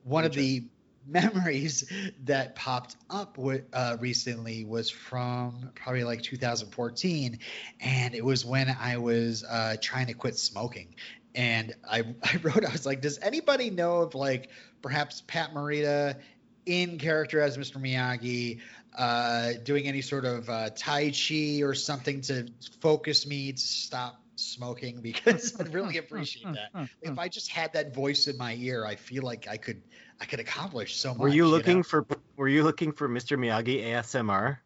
one 0.07 0.25
of 0.25 0.33
the 0.33 0.65
memories 1.07 1.91
that 2.25 2.57
popped 2.57 2.97
up 3.11 3.39
uh, 3.73 3.97
recently 4.01 4.65
was 4.65 4.91
from 4.91 5.71
probably 5.77 6.03
like 6.03 6.23
2014 6.23 7.39
and 7.81 8.15
it 8.15 8.25
was 8.25 8.45
when 8.45 8.75
i 8.81 8.97
was 8.97 9.45
uh, 9.45 9.77
trying 9.81 10.07
to 10.09 10.15
quit 10.15 10.37
smoking. 10.37 10.97
And 11.37 11.75
I, 11.89 11.99
I 12.25 12.41
wrote 12.43 12.65
i 12.65 12.73
was 12.73 12.87
like 12.87 13.01
does 13.03 13.19
anybody 13.21 13.71
know 13.71 13.99
of 13.99 14.15
like 14.15 14.51
perhaps 14.83 15.23
pat 15.27 15.55
morita 15.55 16.17
in 16.65 16.99
character 16.99 17.41
as 17.41 17.57
mr 17.57 17.81
miyagi 17.81 18.61
uh, 18.99 19.53
doing 19.63 19.87
any 19.87 20.01
sort 20.01 20.25
of 20.25 20.49
uh, 20.49 20.71
tai 20.71 21.11
chi 21.11 21.61
or 21.63 21.75
something 21.75 22.23
to 22.23 22.49
focus 22.81 23.27
me 23.27 23.53
to 23.53 23.61
stop 23.61 24.21
smoking 24.37 25.01
because 25.03 25.59
I'd 25.59 25.73
really 25.75 25.99
appreciate 25.99 26.55
that. 26.55 26.89
if 27.03 27.19
I 27.19 27.29
just 27.29 27.51
had 27.51 27.73
that 27.73 27.95
voice 27.95 28.29
in 28.29 28.37
my 28.37 28.55
ear, 28.55 28.85
I 28.85 28.97
feel 28.97 29.23
like 29.23 29.49
I 29.49 29.57
could 29.57 29.83
I 30.21 30.25
could 30.25 30.41
accomplish 30.41 30.97
so 30.97 31.11
much. 31.11 31.19
Were 31.19 31.29
you 31.29 31.47
looking 31.47 31.71
you 31.71 31.77
know? 31.79 31.83
for 31.83 32.07
Were 32.37 32.49
you 32.49 32.63
looking 32.63 32.93
for 32.93 33.09
Mr. 33.09 33.39
Miyagi 33.39 33.85
ASMR? 33.85 34.59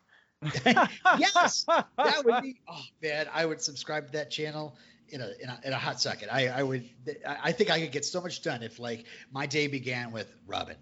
yes, 1.19 1.65
that 1.65 2.25
would 2.25 2.43
be. 2.43 2.61
Oh 2.69 2.81
man, 3.03 3.27
I 3.33 3.45
would 3.45 3.61
subscribe 3.61 4.07
to 4.07 4.12
that 4.12 4.31
channel 4.31 4.77
in 5.11 5.21
a 5.21 5.33
in 5.41 5.49
a, 5.50 5.61
in 5.65 5.73
a 5.73 5.77
hot 5.77 6.00
second. 6.00 6.31
I 6.31 6.49
I 6.49 6.62
would. 6.62 6.89
I 7.27 7.53
think 7.53 7.71
I 7.71 7.81
could 7.81 7.93
get 7.93 8.05
so 8.05 8.23
much 8.23 8.43
done 8.43 8.62
if 8.62 8.79
like 8.79 9.05
my 9.33 9.47
day 9.47 9.67
began 9.67 10.12
with 10.12 10.33
Robin. 10.47 10.77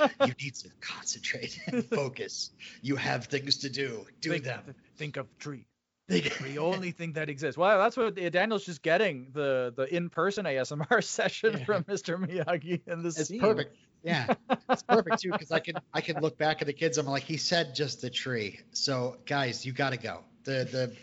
you 0.00 0.32
need 0.40 0.54
to 0.54 0.70
concentrate 0.80 1.60
and 1.66 1.84
focus. 1.84 2.50
You 2.82 2.96
have 2.96 3.26
things 3.26 3.58
to 3.58 3.70
do. 3.70 4.06
Do 4.20 4.30
think, 4.30 4.44
them. 4.44 4.74
Think 4.96 5.16
of 5.16 5.26
tree. 5.38 5.66
The 6.08 6.58
only 6.58 6.90
thing 6.92 7.12
that 7.14 7.28
exists. 7.28 7.58
Well, 7.58 7.78
that's 7.78 7.96
what 7.96 8.14
Daniel's 8.14 8.64
just 8.64 8.82
getting 8.82 9.28
the 9.32 9.72
the 9.76 9.94
in 9.94 10.08
person 10.10 10.46
ASMR 10.46 11.02
session 11.04 11.58
yeah. 11.58 11.64
from 11.64 11.84
Mr. 11.84 12.16
Miyagi 12.18 12.80
in 12.86 13.02
the 13.02 13.08
It's 13.08 13.28
scene. 13.28 13.40
perfect. 13.40 13.76
Yeah, 14.02 14.34
it's 14.70 14.82
perfect 14.82 15.20
too 15.20 15.32
because 15.32 15.50
I 15.52 15.58
can 15.60 15.76
I 15.92 16.00
can 16.00 16.20
look 16.20 16.38
back 16.38 16.60
at 16.62 16.66
the 16.66 16.72
kids. 16.72 16.98
I'm 16.98 17.06
like, 17.06 17.24
he 17.24 17.36
said 17.36 17.74
just 17.74 18.00
the 18.00 18.10
tree. 18.10 18.60
So 18.72 19.16
guys, 19.26 19.66
you 19.66 19.72
got 19.72 19.90
to 19.90 19.98
go. 19.98 20.24
The 20.44 20.64
the 20.70 20.96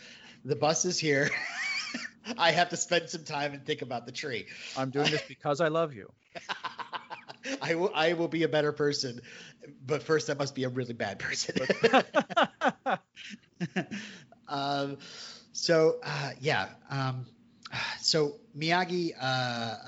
the 0.43 0.55
bus 0.55 0.85
is 0.85 0.97
here. 0.97 1.29
I 2.37 2.51
have 2.51 2.69
to 2.69 2.77
spend 2.77 3.09
some 3.09 3.23
time 3.23 3.53
and 3.53 3.63
think 3.63 3.83
about 3.83 4.07
the 4.07 4.11
tree. 4.11 4.47
I'm 4.75 4.89
doing 4.89 5.11
this 5.11 5.21
because 5.27 5.61
I 5.61 5.67
love 5.67 5.93
you. 5.93 6.11
I 7.61 7.75
will 7.75 7.91
I 7.93 8.13
will 8.13 8.27
be 8.27 8.41
a 8.43 8.47
better 8.49 8.71
person, 8.71 9.21
but 9.85 10.01
first 10.01 10.29
I 10.29 10.33
must 10.33 10.55
be 10.55 10.63
a 10.63 10.69
really 10.69 10.93
bad 10.93 11.19
person. 11.19 11.55
Um, 14.47 14.97
so 15.53 15.97
uh, 16.03 16.31
yeah, 16.39 16.69
um, 16.89 17.25
so 17.99 18.35
Miyagi 18.57 19.13
uh, 19.19 19.23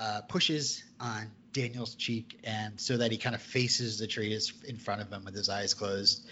uh, 0.00 0.20
pushes 0.22 0.84
on 1.00 1.30
Daniel's 1.52 1.94
cheek, 1.94 2.38
and 2.44 2.78
so 2.80 2.96
that 2.96 3.10
he 3.10 3.18
kind 3.18 3.34
of 3.34 3.42
faces 3.42 3.98
the 3.98 4.06
tree 4.06 4.38
in 4.66 4.76
front 4.76 5.00
of 5.00 5.10
him 5.12 5.24
with 5.24 5.34
his 5.34 5.48
eyes 5.48 5.74
closed, 5.74 6.28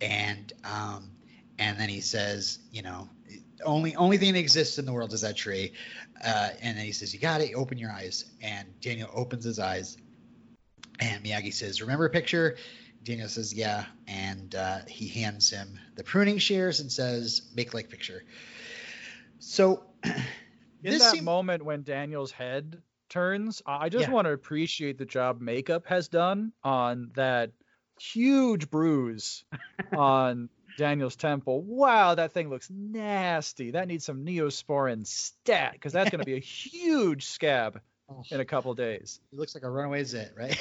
and 0.00 0.52
um, 0.64 1.10
and 1.58 1.78
then 1.78 1.88
he 1.88 2.00
says, 2.00 2.58
you 2.72 2.82
know, 2.82 3.08
only 3.64 3.96
only 3.96 4.18
thing 4.18 4.32
that 4.32 4.38
exists 4.38 4.78
in 4.78 4.86
the 4.86 4.92
world 4.92 5.12
is 5.12 5.20
that 5.20 5.36
tree, 5.36 5.72
uh, 6.24 6.50
and 6.62 6.76
then 6.76 6.84
he 6.84 6.92
says, 6.92 7.12
you 7.12 7.20
got 7.20 7.40
it, 7.40 7.54
open 7.54 7.78
your 7.78 7.90
eyes, 7.90 8.24
and 8.42 8.68
Daniel 8.80 9.10
opens 9.14 9.44
his 9.44 9.58
eyes, 9.58 9.96
and 10.98 11.24
Miyagi 11.24 11.52
says, 11.52 11.80
remember 11.80 12.06
a 12.06 12.10
picture. 12.10 12.56
Daniel 13.02 13.28
says, 13.28 13.54
yeah, 13.54 13.86
and 14.06 14.54
uh, 14.54 14.78
he 14.86 15.08
hands 15.08 15.50
him 15.50 15.78
the 15.96 16.04
pruning 16.04 16.38
shears 16.38 16.80
and 16.80 16.92
says, 16.92 17.50
make 17.54 17.72
like 17.72 17.88
picture. 17.88 18.24
So, 19.38 19.84
in 20.04 20.98
that 20.98 21.12
seemed... 21.12 21.24
moment 21.24 21.64
when 21.64 21.82
Daniel's 21.82 22.30
head 22.30 22.82
turns. 23.08 23.62
I 23.66 23.88
just 23.88 24.08
yeah. 24.08 24.12
want 24.12 24.26
to 24.26 24.32
appreciate 24.32 24.98
the 24.98 25.04
job 25.04 25.40
makeup 25.40 25.86
has 25.86 26.08
done 26.08 26.52
on 26.62 27.10
that 27.14 27.52
huge 28.00 28.70
bruise 28.70 29.44
on 29.96 30.48
Daniel's 30.78 31.16
temple. 31.16 31.62
Wow, 31.62 32.14
that 32.14 32.32
thing 32.32 32.48
looks 32.48 32.70
nasty. 32.70 33.72
That 33.72 33.88
needs 33.88 34.04
some 34.04 34.24
neosporin 34.24 35.06
stat 35.06 35.72
because 35.72 35.92
that's 35.92 36.10
going 36.10 36.20
to 36.20 36.26
be 36.26 36.36
a 36.36 36.38
huge 36.40 37.26
scab 37.26 37.80
oh, 38.10 38.22
in 38.30 38.40
a 38.40 38.44
couple 38.44 38.74
days. 38.74 39.20
It 39.32 39.38
looks 39.38 39.54
like 39.54 39.64
a 39.64 39.70
runaway 39.70 40.04
zit, 40.04 40.32
right? 40.36 40.58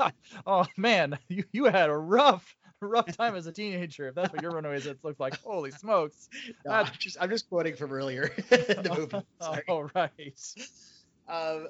oh, 0.00 0.10
oh, 0.46 0.66
man, 0.76 1.18
you, 1.28 1.44
you 1.52 1.64
had 1.66 1.90
a 1.90 1.96
rough 1.96 2.56
rough 2.80 3.16
time 3.16 3.34
as 3.34 3.46
a 3.46 3.52
teenager 3.52 4.08
if 4.08 4.14
that's 4.14 4.32
what 4.32 4.42
your 4.42 4.52
runaway 4.52 4.80
zits 4.80 5.02
look 5.02 5.18
like. 5.18 5.40
Holy 5.42 5.70
smokes! 5.70 6.28
No, 6.64 6.72
I'm 6.72 6.86
just 6.98 7.16
I'm 7.20 7.30
just 7.30 7.48
quoting 7.48 7.76
from 7.76 7.92
earlier 7.92 8.24
in 8.50 8.82
the 8.82 8.94
movie. 8.96 9.26
Sorry. 9.40 9.62
Oh, 9.68 9.88
right. 9.94 10.54
Um, 11.28 11.68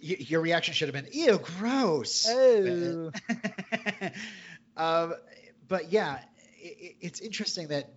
your 0.00 0.40
reaction 0.40 0.74
should 0.74 0.92
have 0.92 1.04
been, 1.04 1.12
"Ew, 1.12 1.38
gross." 1.38 2.26
Oh. 2.28 3.10
um, 4.76 5.14
but 5.66 5.90
yeah, 5.90 6.20
it, 6.58 6.96
it's 7.00 7.20
interesting 7.20 7.68
that 7.68 7.90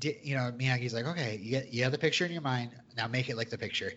you 0.00 0.36
know 0.36 0.52
Miyagi's 0.56 0.94
like, 0.94 1.06
okay, 1.06 1.38
you, 1.42 1.50
get, 1.50 1.72
you 1.72 1.82
have 1.82 1.92
the 1.92 1.98
picture 1.98 2.24
in 2.24 2.32
your 2.32 2.42
mind, 2.42 2.70
now 2.96 3.08
make 3.08 3.28
it 3.28 3.36
like 3.36 3.50
the 3.50 3.58
picture. 3.58 3.92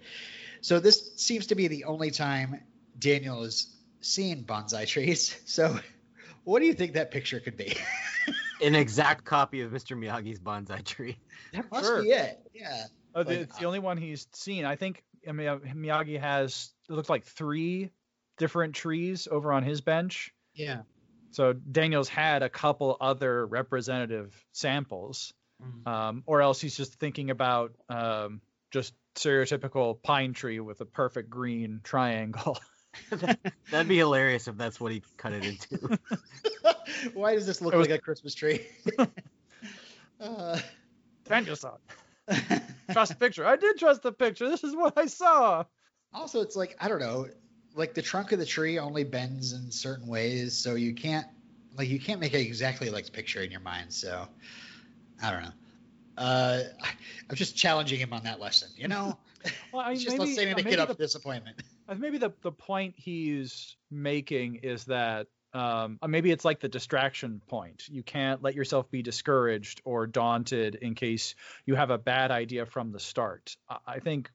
So 0.62 0.80
this 0.80 1.14
seems 1.18 1.48
to 1.48 1.56
be 1.56 1.68
the 1.68 1.86
only 1.86 2.12
time 2.12 2.62
Daniel 2.98 3.44
is 3.44 3.76
seeing 4.02 4.44
bonsai 4.44 4.88
trees. 4.88 5.36
So, 5.46 5.78
what 6.44 6.60
do 6.60 6.66
you 6.66 6.74
think 6.74 6.94
that 6.94 7.12
picture 7.12 7.40
could 7.40 7.58
be? 7.58 7.76
An 8.62 8.74
exact 8.74 9.26
copy 9.26 9.62
of 9.62 9.72
Mr. 9.72 9.98
Miyagi's 9.98 10.40
bonsai 10.40 10.84
tree. 10.84 11.18
That 11.54 11.70
must 11.72 11.86
sure. 11.86 12.02
be 12.02 12.10
it. 12.10 12.40
Yeah. 12.54 12.86
Oh, 13.14 13.22
like, 13.22 13.30
it's 13.30 13.58
the 13.58 13.66
only 13.66 13.80
one 13.80 13.98
he's 13.98 14.28
seen. 14.34 14.66
I 14.66 14.76
think 14.76 15.04
I 15.28 15.32
mean, 15.34 15.48
uh, 15.48 15.58
Miyagi 15.58 16.20
has 16.20 16.72
it 16.90 16.94
looks 16.94 17.10
like 17.10 17.26
three 17.26 17.92
different 18.38 18.76
trees 18.76 19.28
over 19.30 19.52
on 19.52 19.64
his 19.64 19.82
bench. 19.82 20.34
Yeah. 20.54 20.82
So 21.32 21.54
Daniel's 21.54 22.10
had 22.10 22.44
a 22.44 22.50
couple 22.50 22.98
other 23.00 23.46
representative 23.46 24.34
samples, 24.52 25.34
mm-hmm. 25.62 25.88
um, 25.88 26.24
or 26.26 26.42
else 26.42 26.60
he's 26.60 26.76
just 26.76 26.96
thinking 26.96 27.30
about 27.30 27.74
um, 27.90 28.42
just 28.72 28.94
stereotypical 29.16 30.02
pine 30.02 30.34
tree 30.34 30.60
with 30.60 30.82
a 30.82 30.86
perfect 30.86 31.30
green 31.30 31.82
triangle. 31.84 32.58
That'd 33.72 33.88
be 33.88 33.98
hilarious 33.98 34.48
if 34.48 34.58
that's 34.58 34.80
what 34.80 34.92
he 34.92 35.04
cut 35.18 35.34
it 35.34 35.46
into. 35.46 36.00
Why 37.14 37.36
does 37.36 37.46
this 37.46 37.62
look 37.62 37.74
was... 37.74 37.88
like 37.88 38.00
a 38.00 38.02
Christmas 38.02 38.34
tree? 38.36 38.66
uh... 40.20 40.60
Danielson. 41.26 41.72
trust 42.92 43.12
the 43.12 43.18
picture. 43.18 43.46
I 43.46 43.56
did 43.56 43.78
trust 43.78 44.04
the 44.04 44.12
picture. 44.12 44.50
This 44.50 44.64
is 44.64 44.76
what 44.76 44.98
I 44.98 45.06
saw. 45.06 45.64
Also, 46.14 46.42
it's 46.42 46.56
like 46.56 46.76
I 46.80 46.90
don't 46.90 47.00
know, 47.00 47.28
like 47.76 47.94
the 47.94 48.02
trunk 48.02 48.34
of 48.34 48.40
the 48.40 48.46
tree 48.46 48.80
only 48.80 49.04
bends 49.04 49.54
in 49.54 49.72
certain 49.72 50.08
ways, 50.08 50.58
so 50.58 50.76
you 50.76 50.94
can't 50.94 51.28
like 51.78 51.88
you 51.88 52.00
can't 52.00 52.20
make 52.20 52.34
it 52.34 52.42
exactly 52.42 52.90
like 52.90 53.06
the 53.06 53.12
picture 53.12 53.42
in 53.42 53.52
your 53.52 53.62
mind. 53.62 53.94
So 53.94 54.28
I 55.24 55.32
don't 55.32 55.44
know. 55.44 55.52
Uh, 56.18 56.62
I, 56.82 56.90
am 57.30 57.36
just 57.36 57.56
challenging 57.56 58.00
him 58.00 58.14
on 58.14 58.24
that 58.24 58.40
lesson. 58.40 58.70
You 58.76 58.88
know, 58.88 59.18
well, 59.74 59.82
I, 59.82 59.96
just 59.96 60.18
maybe, 60.18 60.54
let's 60.54 60.78
up 60.78 60.90
the, 60.90 60.96
disappointment. 60.96 61.62
Maybe 61.98 62.18
the 62.18 62.32
the 62.42 62.54
point 62.54 62.94
he's 62.96 63.76
making 63.90 64.62
is 64.64 64.86
that 64.86 65.28
um, 65.54 66.00
uh, 66.02 66.08
maybe 66.08 66.32
it's 66.32 66.46
like 66.46 66.62
the 66.62 66.70
distraction 66.70 67.42
point. 67.50 67.84
You 67.90 68.02
can't 68.02 68.42
let 68.42 68.56
yourself 68.56 68.90
be 68.90 69.02
discouraged 69.02 69.82
or 69.84 70.08
daunted 70.08 70.76
in 70.76 70.96
case 70.96 71.36
you 71.66 71.76
have 71.76 71.90
a 71.90 71.98
bad 71.98 72.32
idea 72.32 72.66
from 72.66 72.94
the 72.94 73.00
start. 73.00 73.58
I 73.86 74.00
think 74.00 74.32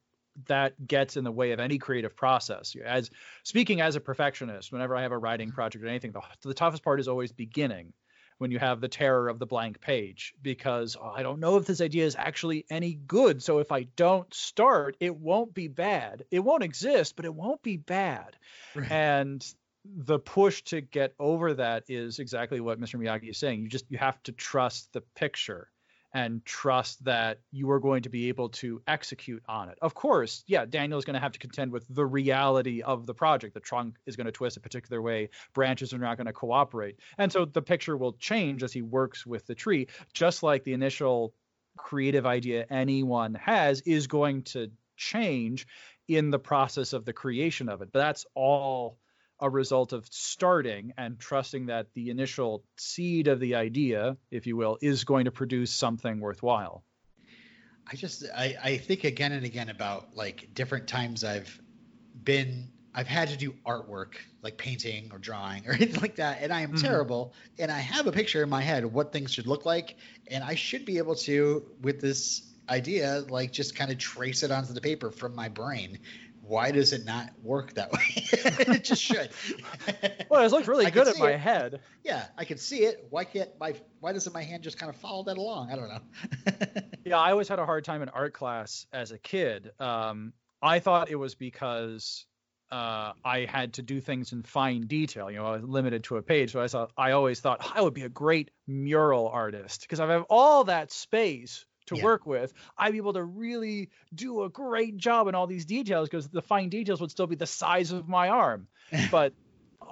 that 0.49 0.87
gets 0.87 1.17
in 1.17 1.25
the 1.25 1.33
way 1.33 1.53
of 1.53 1.61
any 1.61 1.79
creative 1.79 2.15
process. 2.15 2.77
As 2.85 3.11
speaking 3.43 3.81
as 3.81 3.97
a 3.97 4.01
perfectionist, 4.01 4.71
whenever 4.71 4.95
I 4.95 5.03
have 5.03 5.13
a 5.13 5.19
writing 5.19 5.51
project 5.51 5.83
or 5.83 5.89
anything, 5.89 6.13
the, 6.13 6.21
the 6.43 6.55
toughest 6.55 6.85
part 6.85 7.01
is 7.01 7.09
always 7.09 7.33
beginning 7.33 7.95
when 8.39 8.51
you 8.51 8.59
have 8.59 8.81
the 8.81 8.89
terror 8.89 9.29
of 9.29 9.39
the 9.39 9.47
blank 9.47 9.81
page 9.81 10.35
because 10.43 10.97
oh, 11.01 11.13
I 11.15 11.23
don't 11.23 11.41
know 11.41 11.57
if 11.57 11.67
this 11.67 11.81
idea 11.81 12.05
is 12.05 12.17
actually 12.17 12.67
any 12.71 12.95
good. 12.95 13.43
So 13.43 13.59
if 13.59 13.73
I 13.73 13.85
don't 13.97 14.33
start, 14.35 14.97
it 15.01 15.17
won't 15.17 15.55
be 15.55 15.69
bad. 15.69 16.25
It 16.31 16.41
won't 16.41 16.63
exist, 16.63 17.17
but 17.17 17.25
it 17.25 17.35
won't 17.35 17.63
be 17.63 17.77
bad. 17.77 18.37
Right. 18.75 18.91
And 18.91 19.55
the 19.85 20.19
push 20.19 20.63
to 20.65 20.81
get 20.81 21.15
over 21.19 21.55
that 21.55 21.85
is 21.89 22.19
exactly 22.19 22.61
what 22.61 22.81
Mr. 22.81 23.01
Miyagi 23.01 23.31
is 23.31 23.39
saying. 23.39 23.63
You 23.63 23.69
just 23.69 23.87
you 23.89 23.99
have 23.99 24.23
to 24.25 24.33
trust 24.33 24.93
the 24.93 25.01
picture 25.01 25.69
and 26.17 26.43
trust 26.47 27.05
that 27.05 27.41
you 27.53 27.71
are 27.71 27.79
going 27.79 28.03
to 28.03 28.09
be 28.09 28.29
able 28.29 28.49
to 28.49 28.81
execute 28.87 29.43
on 29.47 29.69
it. 29.69 29.77
Of 29.83 29.93
course, 29.93 30.45
yeah, 30.47 30.65
Daniel 30.65 30.99
is 30.99 31.05
going 31.05 31.13
to 31.13 31.21
have 31.21 31.33
to 31.33 31.39
contend 31.39 31.73
with 31.73 31.85
the 31.91 32.07
reality 32.07 32.81
of 32.81 33.05
the 33.05 33.13
project. 33.13 33.53
The 33.53 33.61
trunk 33.61 33.97
is 34.07 34.17
going 34.17 34.25
to 34.25 34.33
twist 34.33 34.57
a 34.57 34.61
particular 34.61 35.03
way, 35.03 35.29
branches 35.53 35.93
are 35.93 35.99
not 35.99 36.17
going 36.17 36.27
to 36.27 36.33
cooperate. 36.33 37.01
And 37.19 37.31
so 37.31 37.45
the 37.45 37.61
picture 37.61 37.99
will 37.99 38.15
change 38.15 38.63
as 38.63 38.73
he 38.73 38.81
works 38.81 39.27
with 39.27 39.47
the 39.47 39.55
tree, 39.55 39.89
just 40.15 40.43
like 40.43 40.65
the 40.65 40.73
initial 40.73 41.35
creative 41.77 42.25
idea 42.25 42.65
anyone 42.71 43.35
has 43.35 43.83
is 43.83 44.07
going 44.07 44.45
to 44.45 44.71
change 44.97 45.67
in 46.09 46.31
the 46.31 46.39
process 46.39 46.95
of 46.95 47.05
the 47.05 47.13
creation 47.13 47.69
of 47.69 47.83
it. 47.83 47.93
But 47.93 47.99
that's 47.99 48.25
all 48.35 48.97
a 49.41 49.51
result 49.51 49.93
of 49.93 50.07
starting 50.11 50.93
and 50.97 51.19
trusting 51.19 51.67
that 51.67 51.87
the 51.95 52.11
initial 52.11 52.65
seed 52.77 53.29
of 53.29 53.41
the 53.41 53.55
idea, 53.55 54.17
if 54.31 54.47
you 54.47 54.57
will, 54.57 54.79
is 54.81 55.05
going 55.05 55.27
to 55.27 55.31
produce 55.31 55.73
something 55.73 56.21
worthwhile. 56.21 56.85
I 57.91 57.97
just 57.97 58.25
I, 58.35 58.57
I 58.63 58.77
think 58.79 59.05
again 59.05 59.33
and 59.33 59.45
again 59.45 59.69
about 59.69 60.17
like 60.17 60.53
different 60.55 60.89
times 60.89 61.23
I've 61.23 61.61
been 62.25 62.69
I've 62.95 63.07
had 63.07 63.29
to 63.29 63.37
do 63.37 63.55
artwork 63.65 64.15
like 64.43 64.57
painting 64.57 65.11
or 65.13 65.19
drawing 65.19 65.69
or 65.69 65.73
anything 65.75 66.01
like 66.01 66.17
that, 66.17 66.39
and 66.41 66.53
I 66.53 66.63
am 66.63 66.73
mm-hmm. 66.73 66.85
terrible. 66.85 67.35
And 67.59 67.71
I 67.71 67.79
have 67.79 68.07
a 68.07 68.13
picture 68.13 68.43
in 68.43 68.49
my 68.49 68.63
head 68.63 68.85
of 68.85 68.95
what 68.95 69.13
things 69.13 69.33
should 69.33 69.47
look 69.47 69.67
like, 69.67 69.97
and 70.29 70.43
I 70.43 70.55
should 70.55 70.85
be 70.85 70.99
able 70.99 71.15
to 71.17 71.65
with 71.83 72.01
this 72.01 72.43
idea 72.69 73.25
like 73.29 73.53
just 73.53 73.77
kind 73.77 73.93
of 73.93 73.99
trace 73.99 74.43
it 74.43 74.51
onto 74.51 74.73
the 74.73 74.81
paper 74.81 75.11
from 75.11 75.35
my 75.35 75.49
brain 75.49 75.99
why 76.47 76.71
does 76.71 76.93
it 76.93 77.05
not 77.05 77.31
work 77.43 77.75
that 77.75 77.93
way? 77.93 78.01
it 78.17 78.85
just 78.85 79.03
should. 79.03 79.31
well, 80.31 80.45
it 80.45 80.53
looks 80.53 80.69
really 80.69 80.91
good 80.91 81.09
in 81.09 81.19
my 81.19 81.33
it. 81.33 81.41
head. 81.41 81.81
Yeah, 82.05 82.27
I 82.39 82.45
can 82.45 82.59
see 82.59 82.85
it. 82.85 83.07
Why 83.11 83.25
can't 83.25 83.51
my 83.59 83.75
why 84.01 84.13
doesn't 84.13 84.33
my 84.33 84.43
hand 84.43 84.63
just 84.63 84.79
kind 84.79 84.91
of 84.91 84.97
follow 84.97 85.25
that 85.25 85.37
along? 85.37 85.71
I 85.71 85.77
don't 85.77 85.89
know. 85.89 86.83
yeah, 87.05 87.19
I 87.19 87.33
always 87.33 87.49
had 87.49 87.59
a 87.59 87.67
hard 87.67 87.85
time 87.85 88.03
in 88.03 88.09
art 88.09 88.33
class 88.33 88.87
as 88.93 89.11
a 89.11 89.19
kid. 89.19 89.73
Um, 89.81 90.33
I 90.63 90.79
thought 90.79 91.11
it 91.11 91.17
was 91.17 91.35
because 91.35 92.27
uh, 92.71 93.13
I 93.25 93.47
had 93.49 93.75
to 93.75 93.83
do 93.83 94.01
things 94.01 94.33
in 94.33 94.43
fine 94.43 94.87
detail. 94.87 95.31
You 95.31 95.39
know, 95.39 95.47
I 95.47 95.53
was 95.53 95.63
limited 95.65 96.05
to 96.05 96.17
a 96.17 96.23
page, 96.23 96.53
so 96.53 96.61
I 96.61 96.69
thought 96.69 96.93
I 96.97 97.13
always 97.13 97.41
thought 97.41 97.73
I 97.75 97.81
would 97.81 97.95
be 97.95 98.03
a 98.03 98.09
great 98.09 98.51
mural 98.67 99.29
artist 99.29 99.83
because 99.83 100.01
I 100.01 100.07
have 100.07 100.27
all 100.31 100.65
that 100.65 100.93
space 100.93 101.65
to 101.87 101.97
yeah. 101.97 102.05
work 102.05 102.27
with. 102.27 102.53
I'd 102.77 102.93
be 102.93 102.99
able 102.99 103.15
to 103.15 103.25
really 103.25 103.91
do 104.15 104.43
a 104.43 104.49
great 104.49 104.97
job 104.97 105.29
in 105.29 105.35
all 105.35 105.47
these 105.47 105.65
details 105.65 106.09
because 106.09 106.29
the 106.29 106.43
fine 106.43 106.69
details 106.69 107.01
would 107.01 107.11
still 107.11 107.27
be 107.27 107.37
the 107.37 107.47
size 107.47 107.93
of 107.93 108.09
my 108.09 108.29
arm. 108.29 108.69
but 109.11 109.33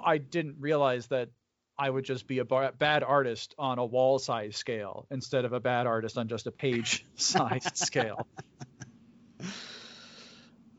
I 0.03 0.17
didn't 0.17 0.57
realize 0.59 1.07
that 1.07 1.29
I 1.77 1.89
would 1.89 2.05
just 2.05 2.27
be 2.27 2.39
a 2.39 2.45
bad 2.45 3.03
artist 3.03 3.53
on 3.57 3.79
a 3.79 3.85
wall 3.85 4.17
size 4.19 4.55
scale 4.55 5.07
instead 5.11 5.43
of 5.43 5.53
a 5.53 5.59
bad 5.59 5.87
artist 5.87 6.17
on 6.17 6.27
just 6.27 6.47
a 6.47 6.51
page 6.51 7.05
size 7.15 7.69
scale. 7.73 8.27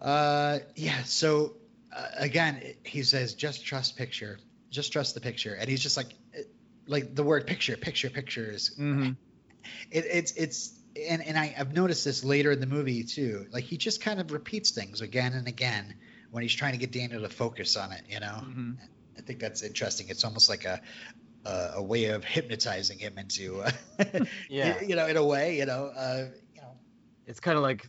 Uh, 0.00 0.60
yeah. 0.74 1.02
So 1.04 1.56
uh, 1.94 2.06
again, 2.16 2.62
he 2.84 3.02
says, 3.02 3.34
just 3.34 3.64
trust 3.64 3.96
picture, 3.96 4.38
just 4.70 4.92
trust 4.92 5.14
the 5.14 5.20
picture, 5.20 5.54
and 5.54 5.68
he's 5.68 5.82
just 5.82 5.96
like, 5.96 6.14
like 6.86 7.14
the 7.14 7.22
word 7.22 7.46
picture, 7.46 7.76
picture, 7.76 8.08
pictures. 8.08 8.70
Mm-hmm. 8.78 9.12
It, 9.90 10.04
it's 10.10 10.32
it's 10.32 10.75
and 11.08 11.22
and 11.22 11.38
I, 11.38 11.54
I've 11.58 11.74
noticed 11.74 12.04
this 12.04 12.24
later 12.24 12.52
in 12.52 12.60
the 12.60 12.66
movie 12.66 13.04
too. 13.04 13.46
Like 13.50 13.64
he 13.64 13.76
just 13.76 14.00
kind 14.00 14.20
of 14.20 14.32
repeats 14.32 14.70
things 14.70 15.00
again 15.00 15.32
and 15.32 15.48
again 15.48 15.94
when 16.30 16.42
he's 16.42 16.54
trying 16.54 16.72
to 16.72 16.78
get 16.78 16.92
Daniel 16.92 17.22
to 17.22 17.28
focus 17.28 17.76
on 17.76 17.92
it. 17.92 18.02
You 18.08 18.20
know, 18.20 18.40
mm-hmm. 18.42 18.72
I 19.16 19.20
think 19.20 19.40
that's 19.40 19.62
interesting. 19.62 20.08
It's 20.08 20.24
almost 20.24 20.48
like 20.48 20.64
a 20.64 20.80
a, 21.44 21.72
a 21.76 21.82
way 21.82 22.06
of 22.06 22.24
hypnotizing 22.24 22.98
him 22.98 23.18
into, 23.18 23.62
uh, 23.62 23.70
yeah, 24.50 24.80
you 24.86 24.96
know, 24.96 25.06
in 25.06 25.16
a 25.16 25.24
way, 25.24 25.58
you 25.58 25.66
know, 25.66 25.92
uh, 25.96 26.26
you 26.54 26.60
know, 26.60 26.72
it's 27.26 27.40
kind 27.40 27.56
of 27.56 27.62
like 27.62 27.88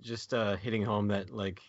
just 0.00 0.34
uh, 0.34 0.56
hitting 0.56 0.82
home 0.82 1.08
that 1.08 1.30
like 1.30 1.60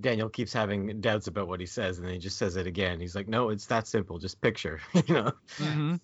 Daniel 0.00 0.28
keeps 0.28 0.52
having 0.52 1.00
doubts 1.00 1.26
about 1.26 1.48
what 1.48 1.60
he 1.60 1.66
says, 1.66 1.98
and 1.98 2.06
then 2.06 2.14
he 2.14 2.20
just 2.20 2.38
says 2.38 2.56
it 2.56 2.66
again. 2.66 3.00
He's 3.00 3.14
like, 3.14 3.28
"No, 3.28 3.50
it's 3.50 3.66
that 3.66 3.86
simple. 3.86 4.18
Just 4.18 4.40
picture." 4.40 4.80
you 5.06 5.14
know. 5.14 5.32
Mm-hmm. 5.58 5.96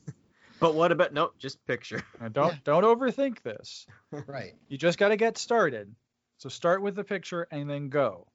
But 0.60 0.74
what 0.74 0.92
about 0.92 1.12
no? 1.12 1.32
Just 1.38 1.64
picture. 1.66 2.02
don't 2.32 2.52
yeah. 2.52 2.58
don't 2.64 2.84
overthink 2.84 3.42
this. 3.42 3.86
Right. 4.26 4.54
You 4.68 4.78
just 4.78 4.98
got 4.98 5.08
to 5.08 5.16
get 5.16 5.38
started. 5.38 5.94
So 6.38 6.48
start 6.48 6.82
with 6.82 6.94
the 6.94 7.04
picture 7.04 7.46
and 7.50 7.68
then 7.68 7.88
go. 7.88 8.26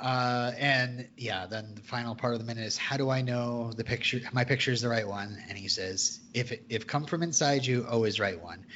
Uh, 0.00 0.52
and 0.58 1.08
yeah, 1.16 1.46
then 1.46 1.74
the 1.74 1.82
final 1.82 2.14
part 2.14 2.34
of 2.34 2.40
the 2.40 2.44
minute 2.44 2.64
is 2.64 2.76
how 2.76 2.96
do 2.96 3.10
I 3.10 3.22
know 3.22 3.72
the 3.72 3.84
picture? 3.84 4.20
My 4.32 4.44
picture 4.44 4.72
is 4.72 4.80
the 4.80 4.88
right 4.88 5.06
one. 5.06 5.38
And 5.48 5.56
he 5.56 5.68
says, 5.68 6.20
if 6.32 6.52
if 6.68 6.86
come 6.86 7.06
from 7.06 7.22
inside 7.22 7.64
you, 7.64 7.86
always 7.88 8.18
right 8.18 8.40
one. 8.40 8.66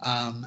Um, 0.00 0.46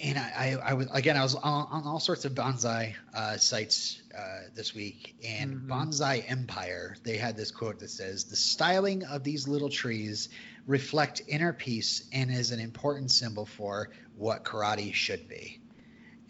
and 0.00 0.18
I, 0.18 0.56
I, 0.62 0.70
I 0.70 0.72
was 0.74 0.88
again, 0.92 1.16
I 1.16 1.22
was 1.22 1.34
on, 1.34 1.66
on 1.70 1.82
all 1.84 2.00
sorts 2.00 2.24
of 2.24 2.32
bonsai 2.32 2.94
uh, 3.14 3.36
sites 3.36 4.00
uh, 4.16 4.48
this 4.54 4.74
week, 4.74 5.16
and 5.26 5.54
mm-hmm. 5.54 5.72
Bonsai 5.72 6.24
Empire. 6.28 6.96
They 7.02 7.16
had 7.16 7.36
this 7.36 7.50
quote 7.50 7.78
that 7.80 7.90
says, 7.90 8.24
"The 8.24 8.36
styling 8.36 9.04
of 9.04 9.24
these 9.24 9.48
little 9.48 9.68
trees 9.68 10.28
reflect 10.66 11.22
inner 11.26 11.52
peace 11.52 12.08
and 12.12 12.30
is 12.30 12.52
an 12.52 12.60
important 12.60 13.10
symbol 13.10 13.46
for 13.46 13.90
what 14.16 14.44
karate 14.44 14.94
should 14.94 15.28
be." 15.28 15.60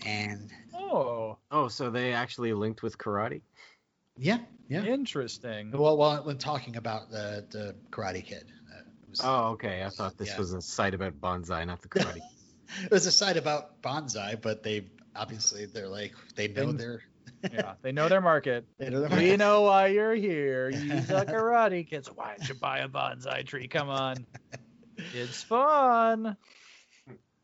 And 0.07 0.51
oh, 0.75 1.39
oh, 1.51 1.69
so 1.69 1.91
they 1.91 2.13
actually 2.13 2.53
linked 2.53 2.83
with 2.83 2.97
karate. 2.97 3.43
Yeah, 4.17 4.39
yeah. 4.69 4.85
Interesting. 4.85 5.71
Well, 5.73 5.97
well, 5.97 6.23
when 6.25 6.39
talking 6.39 6.77
about 6.77 7.11
the 7.11 7.45
the 7.51 7.75
Karate 7.91 8.25
Kid. 8.25 8.45
Uh, 8.71 8.83
was, 9.11 9.21
oh, 9.23 9.45
okay. 9.51 9.83
I 9.85 9.91
thought 9.91 10.17
this 10.17 10.31
yeah. 10.31 10.39
was 10.39 10.53
a 10.53 10.63
site 10.63 10.95
about 10.95 11.21
bonsai, 11.21 11.67
not 11.67 11.83
the 11.83 11.89
karate. 11.89 12.21
There's 12.91 13.07
a 13.07 13.13
site 13.13 13.37
about 13.37 13.83
bonsai, 13.83 14.41
but 14.41 14.63
they 14.63 14.87
obviously 15.15 15.67
they're 15.67 15.89
like 15.89 16.15
they 16.37 16.49
know 16.49 16.73
their 16.73 17.03
yeah 17.53 17.75
they 17.83 17.93
know 17.93 18.09
their 18.09 18.21
market. 18.21 18.67
They 18.79 18.91
know 18.91 19.01
their 19.01 19.09
market. 19.09 19.31
We 19.31 19.37
know 19.37 19.63
why 19.63 19.89
you're 19.89 20.15
here. 20.15 20.71
You 20.71 20.93
a 20.93 21.25
karate 21.25 21.89
kids. 21.89 22.09
Why 22.09 22.35
don't 22.37 22.49
you 22.49 22.55
buy 22.55 22.79
a 22.79 22.89
bonsai 22.89 23.47
tree? 23.47 23.69
Come 23.69 23.89
on, 23.89 24.27
it's 25.15 25.43
fun. 25.43 26.37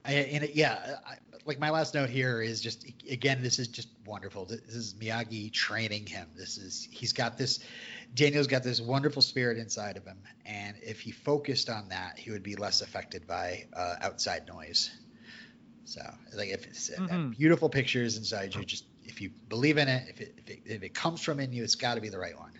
I, 0.07 0.13
and 0.13 0.45
it, 0.45 0.55
yeah, 0.55 0.97
I, 1.07 1.15
like 1.47 1.59
my 1.59 1.71
last 1.71 1.95
note 1.95 2.11
here 2.11 2.43
is 2.43 2.61
just 2.61 2.87
again, 3.09 3.43
this 3.43 3.59
is 3.59 3.69
just 3.69 3.89
wonderful. 4.07 4.45
This 4.45 4.75
is 4.75 4.95
Miyagi 4.95 5.53
training 5.53 6.07
him. 6.07 6.29
This 6.37 6.59
is 6.59 6.89
he's 6.91 7.13
got 7.13 7.39
this. 7.39 7.61
Daniel's 8.15 8.47
got 8.47 8.63
this 8.63 8.81
wonderful 8.81 9.23
spirit 9.23 9.59
inside 9.59 9.97
of 9.97 10.05
him, 10.05 10.19
and 10.45 10.77
if 10.83 11.01
he 11.01 11.11
focused 11.11 11.69
on 11.69 11.89
that, 11.89 12.19
he 12.19 12.31
would 12.31 12.43
be 12.43 12.57
less 12.57 12.81
affected 12.81 13.27
by 13.27 13.67
uh, 13.75 13.97
outside 14.01 14.47
noise. 14.47 14.91
So 15.85 16.01
like 16.37 16.49
if 16.49 16.67
it's 16.67 16.91
uh, 16.91 17.01
mm-hmm. 17.01 17.31
beautiful 17.31 17.69
pictures 17.69 18.17
inside 18.17 18.55
you, 18.55 18.65
just 18.65 18.87
if 19.05 19.21
you 19.21 19.31
believe 19.49 19.79
in 19.79 19.89
it, 19.89 20.09
if 20.09 20.21
it 20.21 20.35
if 20.39 20.51
it, 20.51 20.63
if 20.65 20.83
it 20.83 20.95
comes 20.95 21.21
from 21.23 21.41
in 21.41 21.53
you, 21.53 21.63
it's 21.63 21.75
got 21.75 21.95
to 21.95 22.01
be 22.01 22.09
the 22.09 22.19
right 22.19 22.39
one. 22.39 22.53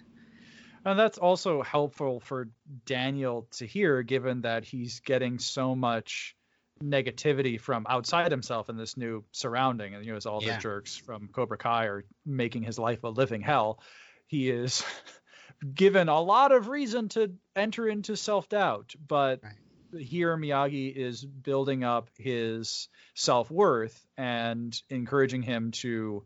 And 0.85 0.99
that's 0.99 1.17
also 1.17 1.63
helpful 1.63 2.21
for 2.21 2.49
Daniel 2.85 3.49
to 3.53 3.67
hear, 3.67 4.03
given 4.03 4.43
that 4.43 4.65
he's 4.65 5.01
getting 5.01 5.39
so 5.39 5.75
much 5.75 6.37
negativity 6.83 7.59
from 7.59 7.87
outside 7.89 8.31
himself 8.31 8.69
in 8.69 8.77
this 8.77 8.97
new 8.97 9.25
surrounding. 9.33 9.95
And 9.95 10.05
you 10.05 10.11
know, 10.11 10.17
as 10.19 10.27
all 10.27 10.43
yeah. 10.43 10.57
the 10.57 10.61
jerks 10.61 10.97
from 10.97 11.29
Cobra 11.29 11.57
Kai 11.57 11.87
are 11.87 12.05
making 12.27 12.65
his 12.65 12.79
life 12.79 13.03
a 13.05 13.09
living 13.09 13.41
hell, 13.41 13.81
he 14.27 14.51
is 14.51 14.85
given 15.75 16.11
a 16.11 16.21
lot 16.21 16.53
of 16.53 16.69
reason 16.69 17.09
to 17.11 17.33
enter 17.57 17.89
into 17.89 18.15
self 18.17 18.51
doubt. 18.51 18.93
But 19.09 19.41
right 19.43 19.55
here 19.99 20.37
Miyagi 20.37 20.95
is 20.95 21.25
building 21.25 21.85
up 21.85 22.09
his 22.19 22.89
self 23.15 23.51
worth 23.51 24.07
and 24.17 24.81
encouraging 24.91 25.43
him 25.43 25.71
to 25.73 26.25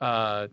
uh, 0.00 0.48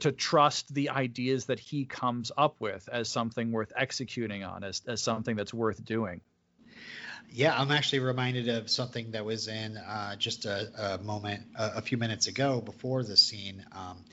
to 0.00 0.12
trust 0.12 0.72
the 0.74 0.90
ideas 0.90 1.46
that 1.46 1.58
he 1.58 1.84
comes 1.84 2.30
up 2.36 2.56
with 2.60 2.88
as 2.92 3.08
something 3.08 3.52
worth 3.52 3.72
executing 3.76 4.44
on, 4.44 4.64
as 4.64 4.82
as 4.86 5.02
something 5.02 5.36
that's 5.36 5.54
worth 5.54 5.84
doing. 5.84 6.20
Yeah, 7.30 7.58
I'm 7.58 7.70
actually 7.70 8.00
reminded 8.00 8.48
of 8.48 8.70
something 8.70 9.10
that 9.10 9.24
was 9.24 9.48
in 9.48 9.76
uh, 9.76 10.16
just 10.16 10.46
a, 10.46 10.94
a 10.94 10.98
moment 10.98 11.42
a, 11.54 11.76
a, 11.76 11.82
few 11.82 11.98
minutes 11.98 12.26
ago 12.26 12.62
before 12.62 13.02
the 13.02 13.16
scene. 13.16 13.64
Um, 13.72 14.04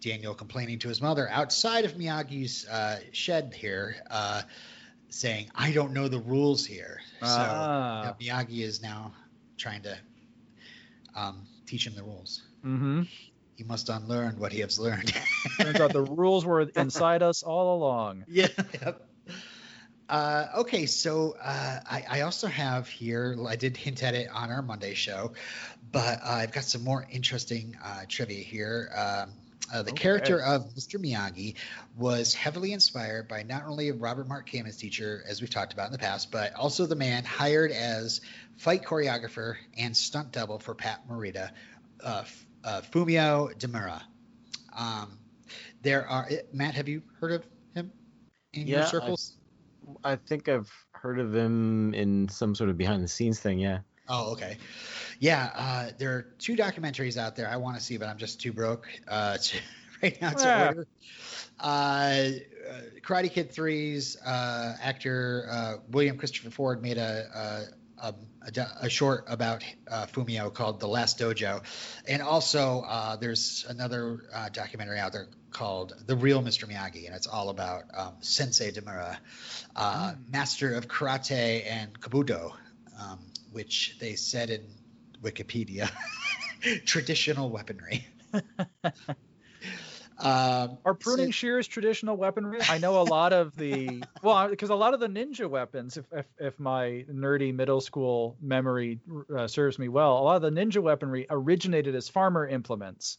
Daniel 0.00 0.34
complaining 0.34 0.78
to 0.80 0.88
his 0.88 1.02
mother 1.02 1.28
outside 1.28 1.84
of 1.84 1.94
Miyagi's 1.94 2.66
uh, 2.68 3.00
shed 3.12 3.54
here. 3.54 3.96
Uh, 4.08 4.42
saying, 5.10 5.50
"I 5.54 5.72
don't 5.72 5.92
know 5.92 6.08
the 6.08 6.20
rules 6.20 6.64
here." 6.64 7.00
Ah. 7.22 8.02
So 8.04 8.24
Miyagi 8.24 8.60
is 8.62 8.82
now 8.82 9.12
trying 9.56 9.82
to 9.82 9.98
um, 11.14 11.46
teach 11.66 11.86
him 11.86 11.94
the 11.94 12.02
rules. 12.02 12.42
Mm-hmm. 12.64 13.02
He 13.56 13.64
must 13.64 13.88
unlearn 13.90 14.38
what 14.38 14.52
he 14.52 14.60
has 14.60 14.78
learned. 14.78 15.12
Turns 15.60 15.80
out 15.80 15.92
the 15.92 16.02
rules 16.02 16.46
were 16.46 16.62
inside 16.62 17.22
us 17.22 17.42
all 17.42 17.76
along. 17.76 18.24
Yeah. 18.28 18.48
Yep. 18.80 19.06
Uh, 20.08 20.46
okay, 20.56 20.86
so 20.86 21.36
uh, 21.40 21.78
I, 21.88 22.04
I, 22.10 22.20
also 22.22 22.48
have 22.48 22.88
here, 22.88 23.36
I 23.48 23.54
did 23.54 23.76
hint 23.76 24.02
at 24.02 24.14
it 24.14 24.28
on 24.32 24.50
our 24.50 24.60
Monday 24.60 24.94
show, 24.94 25.34
but 25.92 26.18
uh, 26.24 26.30
I've 26.30 26.50
got 26.50 26.64
some 26.64 26.82
more 26.82 27.06
interesting 27.12 27.76
uh, 27.84 28.06
trivia 28.08 28.42
here. 28.42 28.90
Um, 28.96 29.30
uh, 29.72 29.82
the 29.82 29.92
okay. 29.92 30.02
character 30.02 30.40
of 30.42 30.74
Mr. 30.74 31.00
Miyagi 31.00 31.54
was 31.96 32.34
heavily 32.34 32.72
inspired 32.72 33.28
by 33.28 33.42
not 33.42 33.64
only 33.66 33.90
Robert 33.92 34.28
Mark 34.28 34.48
Kamen's 34.48 34.76
teacher, 34.76 35.22
as 35.28 35.40
we've 35.40 35.50
talked 35.50 35.72
about 35.72 35.86
in 35.86 35.92
the 35.92 35.98
past, 35.98 36.30
but 36.30 36.54
also 36.54 36.86
the 36.86 36.96
man 36.96 37.24
hired 37.24 37.70
as 37.70 38.20
fight 38.56 38.82
choreographer 38.82 39.56
and 39.78 39.96
stunt 39.96 40.32
double 40.32 40.58
for 40.58 40.74
Pat 40.74 41.08
Morita, 41.08 41.50
uh, 42.02 42.24
uh, 42.64 42.80
Fumio 42.92 43.56
Demura. 43.58 44.02
Um, 44.76 45.18
there 45.82 46.06
are 46.06 46.26
eh, 46.30 46.40
Matt. 46.52 46.74
Have 46.74 46.88
you 46.88 47.02
heard 47.20 47.32
of 47.32 47.46
him 47.74 47.92
in 48.52 48.66
yeah, 48.66 48.78
your 48.78 48.86
circles? 48.86 49.36
I, 50.04 50.12
I 50.12 50.16
think 50.16 50.48
I've 50.48 50.70
heard 50.92 51.18
of 51.18 51.34
him 51.34 51.94
in 51.94 52.28
some 52.28 52.54
sort 52.54 52.70
of 52.70 52.78
behind 52.78 53.02
the 53.02 53.08
scenes 53.08 53.40
thing. 53.40 53.58
Yeah. 53.58 53.80
Oh, 54.08 54.32
okay. 54.32 54.58
Yeah, 55.20 55.50
uh, 55.54 55.90
there 55.98 56.12
are 56.16 56.22
two 56.38 56.56
documentaries 56.56 57.18
out 57.18 57.36
there 57.36 57.46
I 57.46 57.58
want 57.58 57.76
to 57.76 57.82
see, 57.82 57.98
but 57.98 58.08
I'm 58.08 58.16
just 58.16 58.40
too 58.40 58.54
broke 58.54 58.88
uh, 59.06 59.36
to, 59.42 59.58
right 60.02 60.20
now 60.20 60.30
to 60.30 60.44
yeah. 60.44 60.66
order. 60.66 60.86
Uh, 61.60 61.62
uh 61.62 62.30
Karate 63.02 63.30
Kid 63.30 63.52
3's 63.52 64.16
uh, 64.16 64.76
actor 64.80 65.46
uh, 65.50 65.74
William 65.90 66.16
Christopher 66.16 66.48
Ford 66.48 66.82
made 66.82 66.96
a, 66.96 67.68
a, 68.02 68.14
a, 68.46 68.66
a 68.80 68.88
short 68.88 69.24
about 69.28 69.62
Fumio 69.90 70.52
called 70.54 70.80
The 70.80 70.88
Last 70.88 71.18
Dojo. 71.18 71.62
And 72.08 72.22
also, 72.22 73.18
there's 73.20 73.66
another 73.68 74.22
documentary 74.54 74.98
out 74.98 75.12
there 75.12 75.28
called 75.50 75.92
The 76.06 76.16
Real 76.16 76.42
Mr. 76.42 76.66
Miyagi, 76.66 77.04
and 77.04 77.14
it's 77.14 77.26
all 77.26 77.50
about 77.50 77.82
um, 77.92 78.14
Sensei 78.20 78.72
Demura, 78.72 79.18
mm. 79.76 80.16
master 80.32 80.74
of 80.74 80.88
karate 80.88 81.70
and 81.70 82.00
kobudo. 82.00 82.54
Um, 82.98 83.18
which 83.52 83.96
they 83.98 84.14
said 84.14 84.50
in 84.50 84.62
Wikipedia, 85.22 85.90
traditional 86.84 87.50
weaponry. 87.50 88.06
Um, 90.22 90.76
Are 90.84 90.92
pruning 90.92 91.28
so, 91.28 91.32
shears 91.32 91.66
traditional 91.66 92.16
weaponry? 92.16 92.60
I 92.68 92.76
know 92.76 93.00
a 93.00 93.04
lot 93.04 93.32
of 93.32 93.56
the 93.56 94.02
well, 94.22 94.48
because 94.48 94.68
a 94.68 94.74
lot 94.74 94.92
of 94.92 95.00
the 95.00 95.08
ninja 95.08 95.48
weapons, 95.48 95.96
if 95.96 96.04
if, 96.12 96.26
if 96.38 96.60
my 96.60 97.06
nerdy 97.10 97.54
middle 97.54 97.80
school 97.80 98.36
memory 98.40 99.00
uh, 99.34 99.46
serves 99.46 99.78
me 99.78 99.88
well, 99.88 100.18
a 100.18 100.20
lot 100.20 100.36
of 100.36 100.42
the 100.42 100.50
ninja 100.50 100.82
weaponry 100.82 101.26
originated 101.30 101.94
as 101.94 102.08
farmer 102.10 102.46
implements, 102.46 103.16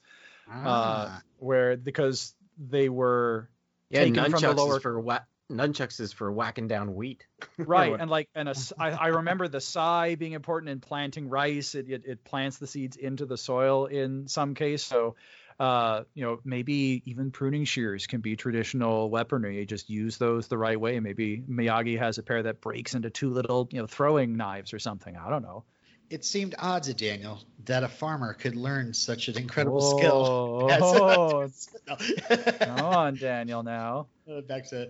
uh, 0.47 0.51
ah. 0.53 0.67
uh, 0.67 1.19
where 1.37 1.75
because 1.75 2.35
they 2.57 2.87
were 2.87 3.49
yeah, 3.89 4.01
taken 4.01 4.29
from 4.29 4.41
the 4.41 4.53
lower 4.53 4.79
for 4.79 4.99
wha- 4.99 5.19
nunchucks 5.51 5.99
is 5.99 6.13
for 6.13 6.31
whacking 6.31 6.67
down 6.67 6.95
wheat. 6.95 7.25
right, 7.57 7.95
and 7.99 8.09
like 8.09 8.29
and 8.35 8.49
a, 8.49 8.55
I, 8.79 8.91
I 8.91 9.07
remember 9.19 9.47
the 9.47 9.61
sai 9.61 10.15
being 10.15 10.33
important 10.33 10.69
in 10.69 10.79
planting 10.79 11.29
rice. 11.29 11.75
It, 11.75 11.89
it, 11.89 12.05
it 12.05 12.23
plants 12.23 12.57
the 12.57 12.67
seeds 12.67 12.97
into 12.97 13.25
the 13.25 13.37
soil 13.37 13.85
in 13.85 14.27
some 14.27 14.55
case. 14.55 14.83
So 14.83 15.15
uh, 15.61 16.05
you 16.15 16.23
know, 16.23 16.39
maybe 16.43 17.03
even 17.05 17.29
pruning 17.29 17.65
shears 17.65 18.07
can 18.07 18.19
be 18.19 18.35
traditional 18.35 19.11
weaponry. 19.11 19.59
You 19.59 19.65
just 19.67 19.91
use 19.91 20.17
those 20.17 20.47
the 20.47 20.57
right 20.57 20.79
way. 20.79 20.99
Maybe 20.99 21.43
Miyagi 21.47 21.99
has 21.99 22.17
a 22.17 22.23
pair 22.23 22.41
that 22.41 22.61
breaks 22.61 22.95
into 22.95 23.11
two 23.11 23.29
little, 23.29 23.69
you 23.71 23.79
know, 23.79 23.85
throwing 23.85 24.37
knives 24.37 24.73
or 24.73 24.79
something. 24.79 25.15
I 25.15 25.29
don't 25.29 25.43
know. 25.43 25.63
It 26.11 26.25
seemed 26.25 26.55
odd 26.59 26.83
to 26.83 26.93
Daniel 26.93 27.39
that 27.65 27.83
a 27.83 27.87
farmer 27.87 28.33
could 28.33 28.57
learn 28.57 28.93
such 28.93 29.29
an 29.29 29.37
incredible 29.37 29.79
oh, 29.81 29.97
skill. 29.97 30.67
Oh, 31.89 32.55
come 32.59 32.85
on, 32.85 33.15
Daniel. 33.15 33.63
Now 33.63 34.07
uh, 34.31 34.41
back 34.41 34.67
to 34.69 34.89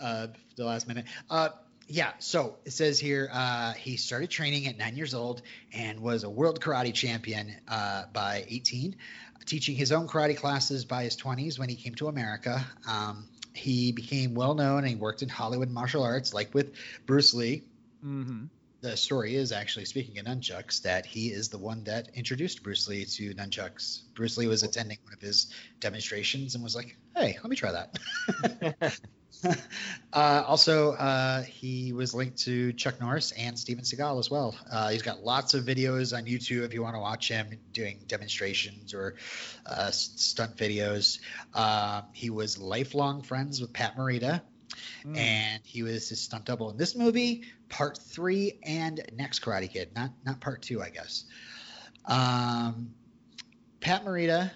uh, 0.00 0.28
the 0.54 0.64
last 0.64 0.86
minute. 0.86 1.06
Uh, 1.28 1.48
yeah, 1.88 2.12
so 2.20 2.58
it 2.64 2.72
says 2.72 3.00
here 3.00 3.28
uh, 3.32 3.72
he 3.72 3.96
started 3.96 4.30
training 4.30 4.68
at 4.68 4.78
nine 4.78 4.96
years 4.96 5.14
old 5.14 5.42
and 5.72 5.98
was 5.98 6.22
a 6.22 6.30
world 6.30 6.60
karate 6.60 6.94
champion 6.94 7.56
uh, 7.66 8.04
by 8.12 8.44
18 8.48 8.94
teaching 9.44 9.74
his 9.74 9.90
own 9.90 10.06
karate 10.06 10.36
classes 10.36 10.84
by 10.84 11.02
his 11.02 11.16
20s 11.16 11.58
when 11.58 11.68
he 11.68 11.74
came 11.74 11.96
to 11.96 12.06
America. 12.06 12.64
Um, 12.88 13.26
he 13.52 13.90
became 13.90 14.34
well 14.34 14.54
known 14.54 14.78
and 14.78 14.88
he 14.88 14.94
worked 14.94 15.22
in 15.22 15.28
Hollywood 15.28 15.70
martial 15.70 16.04
arts, 16.04 16.32
like 16.32 16.54
with 16.54 16.72
Bruce 17.04 17.34
Lee. 17.34 17.64
Mm-hmm. 18.04 18.44
The 18.82 18.96
story 18.96 19.36
is 19.36 19.52
actually 19.52 19.84
speaking 19.84 20.18
of 20.18 20.26
nunchucks 20.26 20.82
that 20.82 21.06
he 21.06 21.28
is 21.28 21.48
the 21.48 21.58
one 21.58 21.84
that 21.84 22.08
introduced 22.14 22.64
Bruce 22.64 22.88
Lee 22.88 23.04
to 23.04 23.32
nunchucks. 23.34 24.02
Bruce 24.14 24.36
Lee 24.36 24.48
was 24.48 24.64
attending 24.64 24.98
one 25.04 25.14
of 25.14 25.20
his 25.20 25.54
demonstrations 25.78 26.56
and 26.56 26.64
was 26.64 26.74
like, 26.74 26.96
"Hey, 27.16 27.38
let 27.40 27.48
me 27.48 27.54
try 27.54 27.70
that." 27.70 28.98
uh, 30.12 30.44
also, 30.46 30.92
uh, 30.92 31.42
he 31.42 31.92
was 31.92 32.14
linked 32.14 32.38
to 32.38 32.72
Chuck 32.72 33.00
Norris 33.00 33.32
and 33.32 33.58
Steven 33.58 33.84
Seagal 33.84 34.18
as 34.18 34.30
well. 34.30 34.54
Uh, 34.70 34.90
he's 34.90 35.02
got 35.02 35.22
lots 35.22 35.54
of 35.54 35.64
videos 35.64 36.16
on 36.16 36.24
YouTube 36.24 36.64
if 36.64 36.74
you 36.74 36.82
want 36.82 36.94
to 36.94 37.00
watch 37.00 37.28
him 37.28 37.58
doing 37.72 38.00
demonstrations 38.06 38.94
or 38.94 39.16
uh, 39.66 39.90
stunt 39.90 40.56
videos. 40.56 41.20
Uh, 41.54 42.02
he 42.12 42.30
was 42.30 42.58
lifelong 42.58 43.22
friends 43.22 43.60
with 43.60 43.72
Pat 43.72 43.96
Morita. 43.96 44.42
Mm. 45.04 45.16
And 45.16 45.62
he 45.64 45.82
was 45.82 46.08
his 46.08 46.20
stunt 46.20 46.44
double 46.44 46.70
in 46.70 46.76
this 46.76 46.94
movie, 46.94 47.44
part 47.68 47.98
three, 47.98 48.58
and 48.62 49.00
next 49.14 49.40
Karate 49.40 49.70
Kid, 49.70 49.90
not 49.94 50.10
not 50.24 50.40
part 50.40 50.62
two, 50.62 50.82
I 50.82 50.90
guess. 50.90 51.24
Um, 52.04 52.90
Pat 53.80 54.04
Morita 54.04 54.50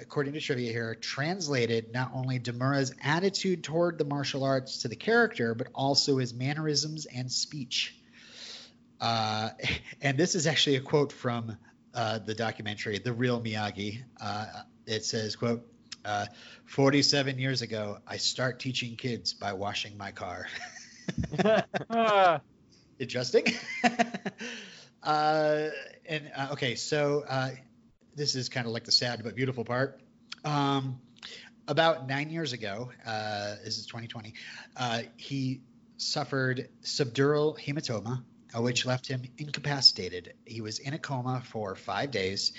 according 0.00 0.34
to 0.34 0.40
trivia 0.40 0.72
here, 0.72 0.94
translated 0.94 1.92
not 1.92 2.12
only 2.14 2.38
Demura's 2.38 2.94
attitude 3.02 3.64
toward 3.64 3.98
the 3.98 4.04
martial 4.04 4.44
arts 4.44 4.78
to 4.78 4.88
the 4.88 4.96
character, 4.96 5.54
but 5.54 5.68
also 5.74 6.18
his 6.18 6.34
mannerisms 6.34 7.06
and 7.06 7.30
speech. 7.30 7.96
Uh, 9.00 9.50
and 10.00 10.18
this 10.18 10.34
is 10.34 10.46
actually 10.46 10.76
a 10.76 10.80
quote 10.80 11.12
from 11.12 11.56
uh, 11.94 12.18
the 12.18 12.34
documentary, 12.34 12.98
The 12.98 13.12
Real 13.12 13.40
Miyagi. 13.40 14.02
Uh, 14.20 14.46
it 14.86 15.04
says, 15.04 15.36
quote, 15.36 15.66
uh, 16.04 16.26
47 16.66 17.38
years 17.38 17.62
ago, 17.62 17.98
I 18.06 18.16
start 18.16 18.60
teaching 18.60 18.96
kids 18.96 19.34
by 19.34 19.52
washing 19.52 19.96
my 19.96 20.12
car. 20.12 20.46
Interesting. 22.98 23.46
Uh, 25.02 25.68
and 26.06 26.30
uh, 26.36 26.48
okay, 26.52 26.76
so 26.76 27.24
uh, 27.28 27.50
this 28.14 28.34
is 28.34 28.48
kind 28.48 28.66
of 28.66 28.72
like 28.72 28.84
the 28.84 28.92
sad 28.92 29.22
but 29.24 29.34
beautiful 29.34 29.64
part. 29.64 30.00
Um, 30.44 31.00
about 31.68 32.08
nine 32.08 32.30
years 32.30 32.52
ago, 32.52 32.90
uh, 33.06 33.56
this 33.64 33.78
is 33.78 33.86
2020, 33.86 34.34
uh, 34.76 35.02
he 35.16 35.60
suffered 35.96 36.68
subdural 36.82 37.58
hematoma, 37.58 38.22
which 38.60 38.84
left 38.84 39.06
him 39.06 39.22
incapacitated. 39.38 40.34
He 40.44 40.60
was 40.60 40.78
in 40.78 40.94
a 40.94 40.98
coma 40.98 41.42
for 41.44 41.74
five 41.74 42.10
days 42.10 42.52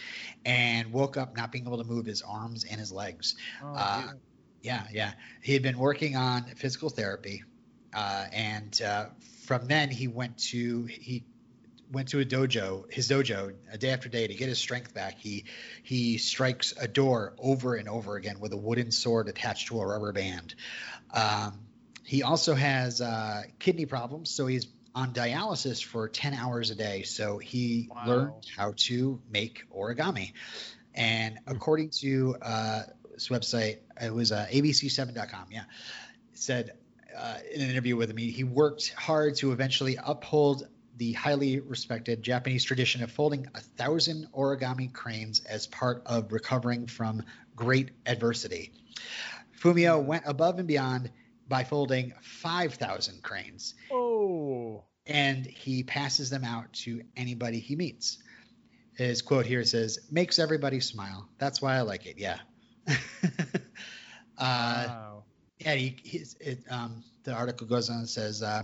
and 0.45 0.91
woke 0.91 1.17
up 1.17 1.35
not 1.37 1.51
being 1.51 1.65
able 1.65 1.77
to 1.77 1.83
move 1.83 2.05
his 2.05 2.21
arms 2.21 2.63
and 2.63 2.79
his 2.79 2.91
legs. 2.91 3.35
Oh, 3.63 3.73
uh, 3.75 4.03
yeah, 4.61 4.83
yeah. 4.91 5.13
He 5.41 5.53
had 5.53 5.61
been 5.61 5.77
working 5.77 6.15
on 6.15 6.43
physical 6.55 6.89
therapy. 6.89 7.43
Uh, 7.93 8.25
and 8.31 8.81
uh, 8.81 9.05
from 9.45 9.67
then, 9.67 9.89
he 9.89 10.07
went 10.07 10.37
to, 10.37 10.85
he 10.85 11.23
went 11.91 12.07
to 12.09 12.19
a 12.19 12.25
dojo, 12.25 12.91
his 12.91 13.07
dojo, 13.07 13.53
a 13.71 13.77
day 13.77 13.91
after 13.91 14.09
day 14.09 14.25
to 14.25 14.33
get 14.33 14.49
his 14.49 14.57
strength 14.57 14.93
back. 14.93 15.19
He 15.19 15.45
he 15.83 16.17
strikes 16.17 16.73
a 16.79 16.87
door 16.87 17.33
over 17.37 17.75
and 17.75 17.87
over 17.87 18.15
again 18.15 18.39
with 18.39 18.51
a 18.51 18.57
wooden 18.57 18.91
sword 18.91 19.29
attached 19.29 19.67
to 19.67 19.79
a 19.79 19.85
rubber 19.85 20.11
band. 20.11 20.55
Um, 21.13 21.59
he 22.03 22.23
also 22.23 22.55
has 22.55 22.99
uh, 22.99 23.43
kidney 23.59 23.85
problems, 23.85 24.31
so 24.31 24.47
he's 24.47 24.67
on 24.95 25.13
dialysis 25.13 25.83
for 25.83 26.07
10 26.07 26.33
hours 26.33 26.69
a 26.69 26.75
day. 26.75 27.03
So 27.03 27.37
he 27.37 27.89
wow. 27.89 28.03
learned 28.05 28.47
how 28.55 28.73
to 28.77 29.19
make 29.29 29.65
origami. 29.75 30.33
And 30.93 31.39
hmm. 31.45 31.55
according 31.55 31.89
to 32.01 32.35
uh, 32.41 32.83
this 33.11 33.29
website, 33.29 33.79
it 34.01 34.13
was 34.13 34.31
uh, 34.31 34.47
abc7.com. 34.51 35.45
Yeah, 35.51 35.61
it 35.61 36.39
said 36.39 36.73
uh, 37.17 37.37
in 37.51 37.61
an 37.61 37.69
interview 37.69 37.95
with 37.95 38.13
me, 38.13 38.31
he 38.31 38.43
worked 38.43 38.93
hard 38.93 39.35
to 39.37 39.51
eventually 39.51 39.97
uphold 40.03 40.67
the 40.97 41.13
highly 41.13 41.59
respected 41.59 42.21
Japanese 42.21 42.63
tradition 42.63 43.01
of 43.03 43.11
folding 43.11 43.47
a 43.55 43.59
thousand 43.59 44.27
origami 44.33 44.91
cranes 44.91 45.41
as 45.43 45.65
part 45.65 46.03
of 46.05 46.31
recovering 46.31 46.85
from 46.85 47.23
great 47.55 47.89
adversity. 48.05 48.71
Fumio 49.59 50.03
went 50.03 50.23
above 50.27 50.59
and 50.59 50.67
beyond 50.67 51.09
by 51.47 51.63
folding 51.63 52.13
5,000 52.21 53.21
cranes. 53.23 53.75
Oh. 53.91 54.02
And 55.05 55.45
he 55.45 55.83
passes 55.83 56.29
them 56.29 56.43
out 56.43 56.71
to 56.73 57.01
anybody 57.17 57.59
he 57.59 57.75
meets. 57.75 58.19
His 58.95 59.21
quote 59.21 59.45
here 59.45 59.63
says, 59.63 59.99
makes 60.11 60.39
everybody 60.39 60.79
smile. 60.79 61.27
That's 61.39 61.61
why 61.61 61.75
I 61.75 61.81
like 61.81 62.05
it. 62.05 62.17
Yeah. 62.17 62.37
uh, 62.87 62.97
wow. 64.37 65.23
Yeah, 65.59 65.75
he, 65.75 65.97
he's, 66.03 66.35
it, 66.39 66.63
um, 66.69 67.03
the 67.23 67.33
article 67.33 67.67
goes 67.67 67.89
on 67.89 67.99
and 67.99 68.09
says 68.09 68.43
uh, 68.43 68.63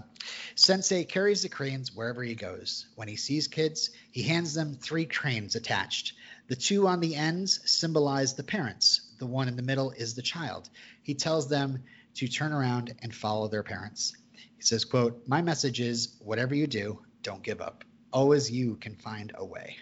Sensei 0.56 1.06
carries 1.06 1.44
the 1.44 1.50
cranes 1.50 1.96
wherever 1.96 2.22
he 2.22 2.36
goes. 2.36 2.88
When 2.96 3.08
he 3.08 3.16
sees 3.16 3.48
kids, 3.48 3.90
he 4.12 4.24
hands 4.24 4.54
them 4.54 4.76
three 4.76 5.06
cranes 5.06 5.56
attached. 5.56 6.14
The 6.50 6.56
two 6.56 6.88
on 6.88 7.00
the 7.00 7.16
ends 7.16 7.62
symbolize 7.66 8.34
the 8.34 8.44
parents, 8.44 9.14
the 9.20 9.28
one 9.28 9.48
in 9.48 9.56
the 9.56 9.62
middle 9.62 9.92
is 9.92 10.16
the 10.16 10.22
child. 10.22 10.70
He 11.04 11.14
tells 11.14 11.48
them 11.48 11.84
to 12.16 12.28
turn 12.28 12.52
around 12.52 12.96
and 13.02 13.14
follow 13.14 13.48
their 13.48 13.64
parents. 13.64 14.16
He 14.60 14.64
says, 14.64 14.86
quote, 14.86 15.24
My 15.26 15.42
message 15.42 15.80
is 15.80 16.18
whatever 16.20 16.54
you 16.54 16.68
do, 16.68 17.00
don't 17.24 17.42
give 17.42 17.62
up. 17.62 17.84
Always 18.14 18.52
you 18.52 18.76
can 18.76 18.96
find 18.96 19.32
a 19.36 19.46
way. 19.46 19.78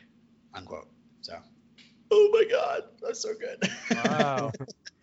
Unquote. 0.54 0.88
So 1.22 1.38
Oh 2.12 2.30
my 2.32 2.46
god, 2.50 2.84
that's 3.02 3.22
so 3.22 3.34
good. 3.34 3.70
Wow. 4.06 4.52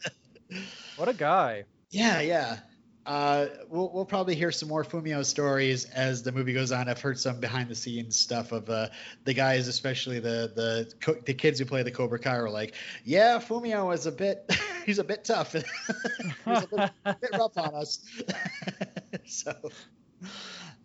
what 0.96 1.08
a 1.08 1.12
guy. 1.12 1.64
Yeah, 1.90 2.20
yeah. 2.20 2.58
Uh, 3.06 3.48
we'll 3.68 3.90
we'll 3.92 4.06
probably 4.06 4.34
hear 4.34 4.50
some 4.50 4.70
more 4.70 4.82
Fumio 4.82 5.22
stories 5.22 5.84
as 5.90 6.22
the 6.22 6.32
movie 6.32 6.54
goes 6.54 6.72
on. 6.72 6.88
I've 6.88 7.00
heard 7.00 7.18
some 7.18 7.38
behind 7.38 7.68
the 7.68 7.74
scenes 7.74 8.18
stuff 8.18 8.52
of 8.52 8.70
uh, 8.70 8.88
the 9.24 9.34
guys, 9.34 9.68
especially 9.68 10.20
the 10.20 10.50
the 10.54 11.20
the 11.26 11.34
kids 11.34 11.58
who 11.58 11.66
play 11.66 11.82
the 11.82 11.90
Cobra 11.90 12.18
Kai, 12.18 12.36
are 12.36 12.48
like, 12.48 12.74
yeah, 13.04 13.38
Fumio 13.38 13.92
is 13.92 14.06
a 14.06 14.12
bit 14.12 14.50
he's 14.86 14.98
a 14.98 15.04
bit 15.04 15.24
tough. 15.24 15.52
he's 15.52 15.64
a 16.46 16.66
bit, 16.66 16.90
a 17.04 17.14
bit 17.14 17.30
rough 17.34 17.58
on 17.58 17.74
us. 17.74 17.98
so. 19.26 19.52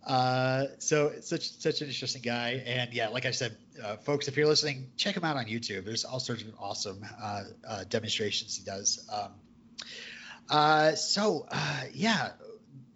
Uh, 0.06 0.66
so 0.78 1.12
such 1.20 1.50
such 1.58 1.82
an 1.82 1.88
interesting 1.88 2.22
guy, 2.22 2.62
and 2.66 2.92
yeah, 2.92 3.08
like 3.08 3.26
I 3.26 3.32
said, 3.32 3.56
uh, 3.82 3.96
folks, 3.96 4.28
if 4.28 4.36
you're 4.36 4.46
listening, 4.46 4.90
check 4.96 5.16
him 5.16 5.24
out 5.24 5.36
on 5.36 5.44
YouTube. 5.44 5.84
There's 5.84 6.04
all 6.04 6.20
sorts 6.20 6.42
of 6.42 6.48
awesome 6.58 7.04
uh, 7.22 7.42
uh 7.68 7.84
demonstrations 7.84 8.56
he 8.56 8.64
does. 8.64 9.06
Um, 9.12 9.32
uh, 10.48 10.94
so, 10.94 11.46
uh, 11.50 11.82
yeah, 11.92 12.30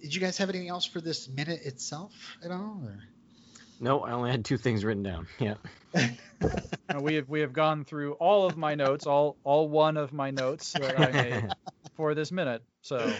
did 0.00 0.14
you 0.14 0.20
guys 0.20 0.38
have 0.38 0.48
anything 0.48 0.68
else 0.68 0.84
for 0.84 1.00
this 1.00 1.28
minute 1.28 1.62
itself 1.64 2.12
at 2.44 2.50
all? 2.50 2.80
Or? 2.84 2.98
No, 3.80 4.00
I 4.00 4.12
only 4.12 4.30
had 4.30 4.44
two 4.44 4.56
things 4.56 4.84
written 4.84 5.02
down. 5.02 5.26
Yeah. 5.38 5.54
we 7.00 7.14
have 7.14 7.28
we 7.28 7.40
have 7.40 7.52
gone 7.52 7.84
through 7.84 8.14
all 8.14 8.46
of 8.46 8.56
my 8.56 8.74
notes, 8.74 9.06
all 9.06 9.36
all 9.44 9.68
one 9.68 9.96
of 9.96 10.12
my 10.12 10.32
notes 10.32 10.72
that 10.72 10.98
I 10.98 11.12
made 11.12 11.48
for 11.96 12.16
this 12.16 12.32
minute. 12.32 12.64
So 12.82 13.12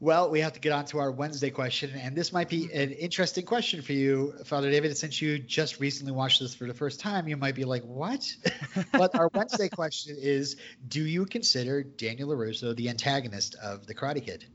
well, 0.00 0.30
we 0.30 0.40
have 0.40 0.54
to 0.54 0.60
get 0.60 0.72
on 0.72 0.86
to 0.86 0.98
our 0.98 1.12
Wednesday 1.12 1.50
question, 1.50 1.90
and 1.94 2.16
this 2.16 2.32
might 2.32 2.48
be 2.48 2.62
mm-hmm. 2.62 2.78
an 2.78 2.90
interesting 2.92 3.44
question 3.44 3.82
for 3.82 3.92
you, 3.92 4.34
Father 4.46 4.70
David. 4.70 4.96
Since 4.96 5.20
you 5.20 5.38
just 5.38 5.78
recently 5.78 6.12
watched 6.12 6.40
this 6.40 6.54
for 6.54 6.66
the 6.66 6.74
first 6.74 7.00
time, 7.00 7.28
you 7.28 7.36
might 7.36 7.54
be 7.54 7.64
like, 7.64 7.82
"What?" 7.84 8.26
but 8.92 9.14
our 9.14 9.30
Wednesday 9.34 9.68
question 9.68 10.16
is: 10.18 10.56
Do 10.88 11.04
you 11.04 11.26
consider 11.26 11.82
Daniel 11.82 12.30
Larusso 12.30 12.74
the 12.74 12.88
antagonist 12.88 13.56
of 13.62 13.86
the 13.86 13.94
Karate 13.94 14.24
Kid? 14.24 14.46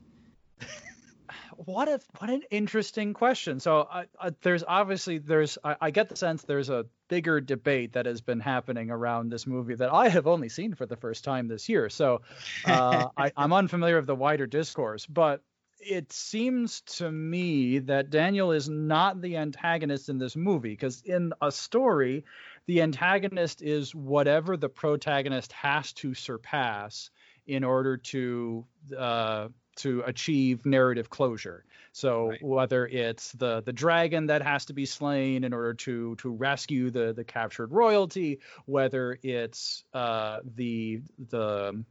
What 1.56 1.88
a 1.88 2.00
what 2.18 2.30
an 2.30 2.42
interesting 2.50 3.14
question. 3.14 3.60
So 3.60 3.80
uh, 3.80 4.04
uh, 4.20 4.30
there's 4.42 4.64
obviously 4.66 5.18
there's 5.18 5.58
I, 5.64 5.76
I, 5.80 5.90
get 5.90 6.08
the 6.08 6.16
sense 6.16 6.42
there's 6.42 6.70
a 6.70 6.86
bigger 7.08 7.40
debate 7.40 7.94
that 7.94 8.06
has 8.06 8.20
been 8.20 8.40
happening 8.40 8.90
around 8.90 9.30
this 9.30 9.46
movie 9.46 9.74
that 9.74 9.92
I 9.92 10.08
have 10.08 10.26
only 10.26 10.48
seen 10.48 10.74
for 10.74 10.86
the 10.86 10.96
first 10.96 11.24
time 11.24 11.48
this 11.48 11.68
year. 11.68 11.88
So 11.88 12.22
uh, 12.64 13.08
I, 13.16 13.32
I'm 13.36 13.52
unfamiliar 13.52 13.98
of 13.98 14.06
the 14.06 14.14
wider 14.14 14.46
discourse, 14.46 15.06
but 15.06 15.42
it 15.80 16.12
seems 16.12 16.80
to 16.80 17.10
me 17.10 17.80
that 17.80 18.10
Daniel 18.10 18.52
is 18.52 18.68
not 18.68 19.20
the 19.20 19.36
antagonist 19.36 20.08
in 20.08 20.18
this 20.18 20.34
movie 20.34 20.70
because 20.70 21.02
in 21.02 21.32
a 21.40 21.52
story, 21.52 22.24
the 22.66 22.82
antagonist 22.82 23.62
is 23.62 23.94
whatever 23.94 24.56
the 24.56 24.68
protagonist 24.68 25.52
has 25.52 25.92
to 25.94 26.14
surpass 26.14 27.10
in 27.46 27.62
order 27.62 27.96
to 27.96 28.64
uh, 28.96 29.48
to 29.76 30.02
achieve 30.06 30.66
narrative 30.66 31.10
closure. 31.10 31.64
So 31.92 32.28
right. 32.28 32.42
whether 32.42 32.86
it's 32.86 33.32
the 33.32 33.62
the 33.62 33.72
dragon 33.72 34.26
that 34.26 34.42
has 34.42 34.66
to 34.66 34.74
be 34.74 34.84
slain 34.84 35.44
in 35.44 35.54
order 35.54 35.74
to 35.74 36.16
to 36.16 36.30
rescue 36.30 36.90
the 36.90 37.12
the 37.14 37.24
captured 37.24 37.72
royalty, 37.72 38.40
whether 38.66 39.18
it's 39.22 39.84
uh, 39.94 40.40
the 40.56 41.00
the 41.30 41.84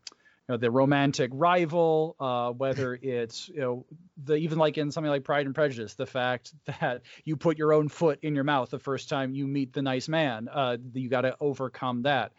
you 0.47 0.53
know, 0.53 0.57
the 0.57 0.69
romantic 0.69 1.31
rival, 1.33 2.15
uh, 2.19 2.51
whether 2.51 2.93
it's 3.01 3.49
you 3.49 3.61
know 3.61 3.85
the 4.23 4.35
even 4.35 4.57
like 4.57 4.77
in 4.77 4.91
something 4.91 5.09
like 5.09 5.23
Pride 5.23 5.45
and 5.45 5.55
Prejudice, 5.55 5.95
the 5.95 6.05
fact 6.05 6.53
that 6.65 7.01
you 7.23 7.35
put 7.35 7.57
your 7.57 7.73
own 7.73 7.89
foot 7.89 8.19
in 8.21 8.35
your 8.35 8.43
mouth 8.43 8.69
the 8.69 8.79
first 8.79 9.09
time 9.09 9.33
you 9.33 9.47
meet 9.47 9.73
the 9.73 9.81
nice 9.81 10.07
man, 10.07 10.47
uh, 10.51 10.77
you 10.93 11.09
got 11.09 11.21
to 11.21 11.35
overcome 11.39 12.03
that. 12.03 12.31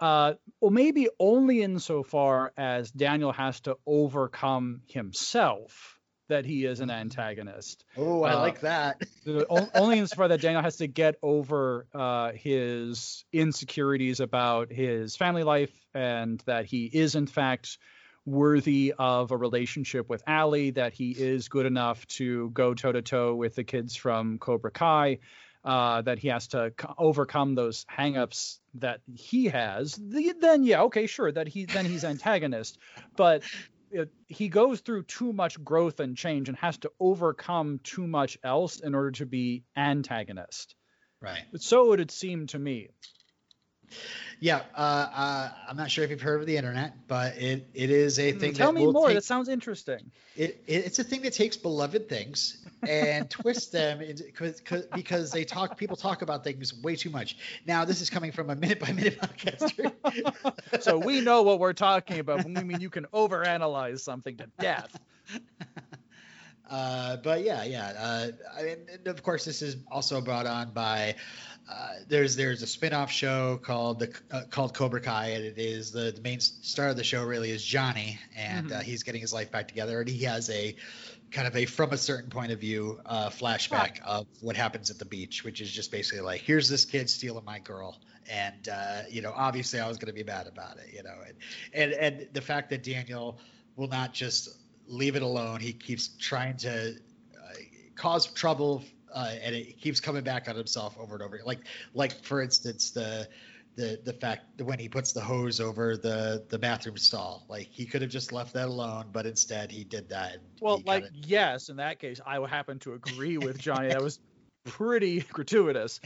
Uh, 0.00 0.34
well, 0.60 0.70
maybe 0.70 1.08
only 1.18 1.62
insofar 1.62 2.52
as 2.56 2.90
Daniel 2.90 3.32
has 3.32 3.60
to 3.62 3.76
overcome 3.86 4.82
himself 4.86 5.98
that 6.28 6.44
he 6.44 6.64
is 6.64 6.80
an 6.80 6.90
antagonist. 6.90 7.84
Oh, 7.96 8.22
I 8.22 8.34
uh, 8.34 8.38
like 8.38 8.60
that. 8.60 9.02
only 9.48 9.98
insofar 9.98 10.28
that 10.28 10.40
Daniel 10.40 10.62
has 10.62 10.76
to 10.76 10.86
get 10.86 11.16
over 11.22 11.86
uh, 11.94 12.32
his 12.32 13.24
insecurities 13.32 14.20
about 14.20 14.70
his 14.70 15.16
family 15.16 15.42
life 15.42 15.72
and 15.94 16.42
that 16.46 16.66
he 16.66 16.84
is, 16.84 17.14
in 17.14 17.26
fact, 17.26 17.78
worthy 18.26 18.92
of 18.98 19.30
a 19.30 19.36
relationship 19.36 20.08
with 20.08 20.22
Ali, 20.26 20.70
that 20.72 20.92
he 20.92 21.10
is 21.12 21.48
good 21.48 21.66
enough 21.66 22.06
to 22.08 22.50
go 22.50 22.74
toe 22.74 22.92
to 22.92 23.02
toe 23.02 23.34
with 23.34 23.54
the 23.54 23.64
kids 23.64 23.96
from 23.96 24.38
Cobra 24.38 24.70
Kai. 24.70 25.18
Uh, 25.68 26.00
that 26.00 26.18
he 26.18 26.28
has 26.28 26.46
to 26.48 26.72
c- 26.80 26.88
overcome 26.96 27.54
those 27.54 27.84
hangups 27.94 28.58
that 28.72 29.02
he 29.14 29.48
has, 29.48 29.92
the, 29.92 30.32
then 30.40 30.64
yeah, 30.64 30.84
okay, 30.84 31.06
sure, 31.06 31.30
that 31.30 31.46
he 31.46 31.66
then 31.66 31.84
he's 31.84 32.04
antagonist. 32.04 32.78
But 33.16 33.42
it, 33.90 34.10
he 34.28 34.48
goes 34.48 34.80
through 34.80 35.02
too 35.02 35.30
much 35.34 35.62
growth 35.62 36.00
and 36.00 36.16
change 36.16 36.48
and 36.48 36.56
has 36.56 36.78
to 36.78 36.90
overcome 36.98 37.80
too 37.84 38.06
much 38.06 38.38
else 38.42 38.80
in 38.80 38.94
order 38.94 39.10
to 39.10 39.26
be 39.26 39.64
antagonist. 39.76 40.74
Right. 41.20 41.44
So 41.56 41.92
it 41.92 41.98
would 41.98 42.10
seem 42.10 42.46
to 42.46 42.58
me. 42.58 42.88
Yeah, 44.40 44.62
uh, 44.76 44.80
uh, 44.80 45.50
I'm 45.68 45.76
not 45.76 45.90
sure 45.90 46.04
if 46.04 46.10
you've 46.10 46.20
heard 46.20 46.40
of 46.40 46.46
the 46.46 46.56
internet, 46.56 46.94
but 47.08 47.36
it, 47.36 47.68
it 47.74 47.90
is 47.90 48.20
a 48.20 48.32
hmm, 48.32 48.38
thing. 48.38 48.52
Tell 48.52 48.72
me 48.72 48.86
more. 48.86 49.08
Take, 49.08 49.16
that 49.16 49.24
sounds 49.24 49.48
interesting. 49.48 50.10
It, 50.36 50.62
it, 50.66 50.86
it's 50.86 50.98
a 51.00 51.04
thing 51.04 51.22
that 51.22 51.32
takes 51.32 51.56
beloved 51.56 52.08
things 52.08 52.64
and 52.86 53.28
twists 53.30 53.70
them 53.70 54.00
into, 54.00 54.30
cause, 54.30 54.60
cause, 54.60 54.86
because 54.94 55.32
they 55.32 55.44
talk. 55.44 55.76
People 55.76 55.96
talk 55.96 56.22
about 56.22 56.44
things 56.44 56.72
way 56.82 56.94
too 56.94 57.10
much. 57.10 57.36
Now, 57.66 57.84
this 57.84 58.00
is 58.00 58.10
coming 58.10 58.30
from 58.30 58.50
a 58.50 58.54
minute 58.54 58.78
by 58.78 58.92
minute 58.92 59.18
podcaster. 59.20 59.92
so 60.80 60.98
we 60.98 61.20
know 61.20 61.42
what 61.42 61.58
we're 61.58 61.72
talking 61.72 62.20
about 62.20 62.44
when 62.44 62.54
we 62.54 62.62
mean 62.62 62.80
you 62.80 62.90
can 62.90 63.06
overanalyze 63.12 64.00
something 64.00 64.36
to 64.36 64.48
death. 64.60 64.98
Uh, 66.70 67.16
but 67.16 67.44
yeah, 67.44 67.64
yeah. 67.64 67.92
Uh, 67.98 68.28
I 68.58 68.62
mean, 68.62 68.76
of 69.06 69.22
course, 69.22 69.44
this 69.44 69.62
is 69.62 69.76
also 69.90 70.20
brought 70.20 70.46
on 70.46 70.72
by 70.72 71.14
uh, 71.70 71.94
there's 72.08 72.34
there's 72.36 72.62
a 72.62 72.66
spin-off 72.66 73.10
show 73.10 73.58
called 73.62 73.98
the 73.98 74.14
uh, 74.30 74.42
called 74.50 74.74
Cobra 74.74 75.00
Kai, 75.00 75.28
and 75.28 75.44
it 75.44 75.58
is 75.58 75.92
the, 75.92 76.12
the 76.12 76.20
main 76.22 76.40
star 76.40 76.88
of 76.88 76.96
the 76.96 77.04
show 77.04 77.24
really 77.24 77.50
is 77.50 77.62
Johnny, 77.62 78.18
and 78.36 78.68
mm-hmm. 78.68 78.78
uh, 78.78 78.80
he's 78.80 79.02
getting 79.02 79.20
his 79.20 79.32
life 79.34 79.50
back 79.50 79.68
together, 79.68 80.00
and 80.00 80.08
he 80.08 80.24
has 80.24 80.48
a 80.48 80.74
kind 81.30 81.46
of 81.46 81.54
a 81.56 81.66
from 81.66 81.92
a 81.92 81.96
certain 81.98 82.30
point 82.30 82.52
of 82.52 82.58
view 82.58 82.98
uh, 83.04 83.28
flashback 83.28 84.00
of 84.02 84.26
what 84.40 84.56
happens 84.56 84.90
at 84.90 84.98
the 84.98 85.04
beach, 85.04 85.44
which 85.44 85.60
is 85.60 85.70
just 85.70 85.90
basically 85.90 86.22
like 86.22 86.40
here's 86.40 86.70
this 86.70 86.86
kid 86.86 87.10
stealing 87.10 87.44
my 87.44 87.58
girl, 87.58 87.98
and 88.30 88.68
uh, 88.70 89.02
you 89.10 89.20
know 89.20 89.32
obviously 89.36 89.78
I 89.78 89.88
was 89.88 89.98
going 89.98 90.14
to 90.14 90.14
be 90.14 90.24
mad 90.24 90.46
about 90.46 90.78
it, 90.78 90.94
you 90.94 91.02
know, 91.02 91.16
and, 91.26 91.36
and 91.74 91.92
and 91.92 92.28
the 92.32 92.40
fact 92.40 92.70
that 92.70 92.82
Daniel 92.82 93.38
will 93.76 93.88
not 93.88 94.14
just 94.14 94.48
leave 94.86 95.16
it 95.16 95.22
alone, 95.22 95.60
he 95.60 95.74
keeps 95.74 96.08
trying 96.18 96.56
to 96.56 96.94
cause 97.98 98.26
trouble 98.26 98.82
uh, 99.14 99.34
and 99.42 99.54
it 99.54 99.80
keeps 99.80 100.00
coming 100.00 100.22
back 100.22 100.48
on 100.48 100.56
himself 100.56 100.96
over 100.98 101.14
and 101.14 101.22
over. 101.22 101.40
Like 101.44 101.60
like 101.94 102.24
for 102.24 102.40
instance 102.42 102.90
the 102.90 103.28
the 103.78 104.00
the 104.04 104.12
fact 104.12 104.58
that 104.58 104.64
when 104.64 104.78
he 104.78 104.88
puts 104.88 105.12
the 105.12 105.20
hose 105.20 105.60
over 105.60 105.96
the 105.96 106.44
the 106.50 106.58
bathroom 106.58 106.96
stall, 106.96 107.46
like 107.48 107.68
he 107.70 107.86
could 107.86 108.02
have 108.02 108.10
just 108.10 108.32
left 108.32 108.52
that 108.54 108.66
alone, 108.66 109.06
but 109.12 109.24
instead 109.24 109.70
he 109.70 109.84
did 109.84 110.08
that. 110.08 110.38
Well, 110.60 110.82
like 110.84 111.04
kinda... 111.04 111.18
yes, 111.26 111.68
in 111.68 111.76
that 111.76 112.00
case, 112.00 112.20
I 112.26 112.38
would 112.38 112.50
happen 112.50 112.80
to 112.80 112.94
agree 112.94 113.38
with 113.38 113.58
Johnny. 113.58 113.88
that 113.88 114.02
was 114.02 114.18
pretty 114.64 115.20
gratuitous. 115.20 116.00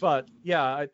but 0.00 0.26
yeah, 0.42 0.62
I, 0.64 0.88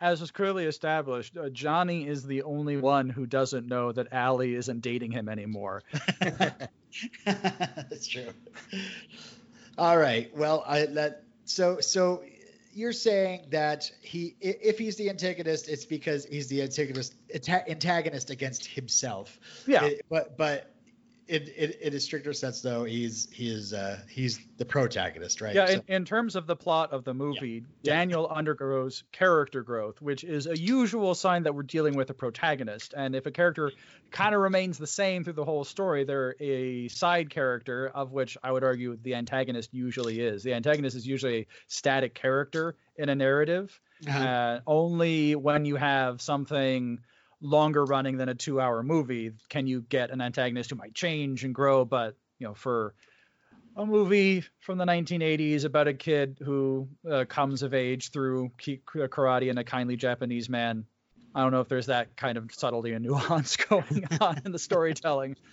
as 0.00 0.20
was 0.20 0.32
clearly 0.32 0.64
established, 0.64 1.36
uh, 1.36 1.50
Johnny 1.50 2.08
is 2.08 2.24
the 2.24 2.42
only 2.42 2.76
one 2.76 3.08
who 3.08 3.26
doesn't 3.26 3.68
know 3.68 3.92
that 3.92 4.12
Ali 4.12 4.56
isn't 4.56 4.80
dating 4.80 5.12
him 5.12 5.28
anymore. 5.28 5.82
That's 7.24 8.08
true. 8.08 8.34
All 9.80 9.96
right. 9.96 10.30
Well, 10.36 10.62
I 10.66 10.84
that 10.84 11.22
so 11.46 11.80
so 11.80 12.22
you're 12.74 12.92
saying 12.92 13.46
that 13.48 13.90
he 14.02 14.36
if 14.42 14.78
he's 14.78 14.96
the 14.96 15.08
antagonist, 15.08 15.70
it's 15.70 15.86
because 15.86 16.26
he's 16.26 16.48
the 16.48 16.60
antagonist 16.60 17.14
antagonist 17.34 18.28
against 18.28 18.66
himself. 18.66 19.40
Yeah. 19.66 19.86
It, 19.86 20.04
but 20.10 20.36
but 20.36 20.70
in, 21.30 21.46
in, 21.56 21.72
in, 21.80 21.94
a 21.94 22.00
stricter 22.00 22.32
sense, 22.32 22.60
though, 22.60 22.82
he's 22.82 23.28
he 23.32 23.48
is 23.48 23.72
uh, 23.72 24.00
he's 24.08 24.40
the 24.56 24.64
protagonist, 24.64 25.40
right? 25.40 25.54
Yeah. 25.54 25.66
So, 25.66 25.72
in, 25.74 25.82
in, 25.86 26.04
terms 26.04 26.34
of 26.34 26.48
the 26.48 26.56
plot 26.56 26.92
of 26.92 27.04
the 27.04 27.14
movie, 27.14 27.62
yeah. 27.82 27.94
Daniel 27.94 28.26
yeah. 28.28 28.36
undergoes 28.36 29.04
character 29.12 29.62
growth, 29.62 30.02
which 30.02 30.24
is 30.24 30.48
a 30.48 30.58
usual 30.58 31.14
sign 31.14 31.44
that 31.44 31.54
we're 31.54 31.62
dealing 31.62 31.94
with 31.94 32.10
a 32.10 32.14
protagonist. 32.14 32.94
And 32.96 33.14
if 33.14 33.26
a 33.26 33.30
character 33.30 33.70
kind 34.10 34.34
of 34.34 34.40
remains 34.40 34.76
the 34.76 34.88
same 34.88 35.22
through 35.22 35.34
the 35.34 35.44
whole 35.44 35.62
story, 35.62 36.02
they're 36.02 36.34
a 36.40 36.88
side 36.88 37.30
character, 37.30 37.92
of 37.94 38.10
which 38.10 38.36
I 38.42 38.50
would 38.50 38.64
argue 38.64 38.98
the 39.00 39.14
antagonist 39.14 39.72
usually 39.72 40.20
is. 40.20 40.42
The 40.42 40.54
antagonist 40.54 40.96
is 40.96 41.06
usually 41.06 41.36
a 41.42 41.46
static 41.68 42.14
character 42.14 42.74
in 42.96 43.08
a 43.08 43.14
narrative. 43.14 43.80
Uh-huh. 44.04 44.18
Uh, 44.18 44.60
only 44.66 45.36
when 45.36 45.64
you 45.64 45.76
have 45.76 46.20
something 46.20 46.98
longer 47.40 47.84
running 47.84 48.16
than 48.16 48.28
a 48.28 48.34
two 48.34 48.60
hour 48.60 48.82
movie 48.82 49.32
can 49.48 49.66
you 49.66 49.82
get 49.82 50.10
an 50.10 50.20
antagonist 50.20 50.70
who 50.70 50.76
might 50.76 50.94
change 50.94 51.44
and 51.44 51.54
grow? 51.54 51.84
But 51.84 52.16
you 52.38 52.48
know 52.48 52.54
for 52.54 52.94
a 53.76 53.86
movie 53.86 54.44
from 54.60 54.78
the 54.78 54.84
1980s 54.84 55.64
about 55.64 55.86
a 55.86 55.94
kid 55.94 56.38
who 56.44 56.88
uh, 57.10 57.24
comes 57.28 57.62
of 57.62 57.72
age 57.72 58.10
through 58.10 58.50
karate 58.58 59.48
and 59.48 59.58
a 59.58 59.64
kindly 59.64 59.96
japanese 59.96 60.48
man 60.48 60.84
i 61.34 61.40
don't 61.40 61.52
know 61.52 61.60
if 61.60 61.68
there's 61.68 61.86
that 61.86 62.16
kind 62.16 62.36
of 62.36 62.50
subtlety 62.52 62.92
and 62.92 63.04
nuance 63.06 63.56
going 63.56 64.06
on 64.20 64.42
in 64.44 64.52
the 64.52 64.58
storytelling. 64.58 65.36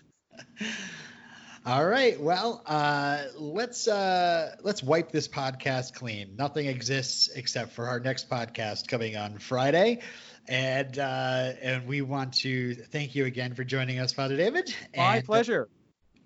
All 1.66 1.86
right. 1.86 2.18
Well 2.18 2.64
uh, 2.66 3.24
let's 3.36 3.90
uh, 3.90 4.56
let's 4.64 4.82
wipe 4.82 5.12
this 5.12 5.28
podcast 5.28 5.96
clean. 5.96 6.38
Nothing 6.38 6.68
exists 6.68 7.30
except 7.36 7.74
for 7.74 7.88
our 7.88 8.00
next 8.00 8.30
podcast 8.30 8.88
coming 8.88 9.18
on 9.18 9.38
friday 9.38 10.00
and 10.48 10.98
uh, 10.98 11.54
and 11.62 11.88
we 11.88 12.02
want 12.02 12.34
to 12.36 12.76
thank 12.76 13.16
you 13.16 13.26
again 13.26 13.54
for 13.54 13.64
joining 13.64 14.00
us, 14.00 14.14
Father 14.14 14.38
David. 14.38 14.74
My 14.96 15.18
and, 15.18 15.26
pleasure. 15.26 15.70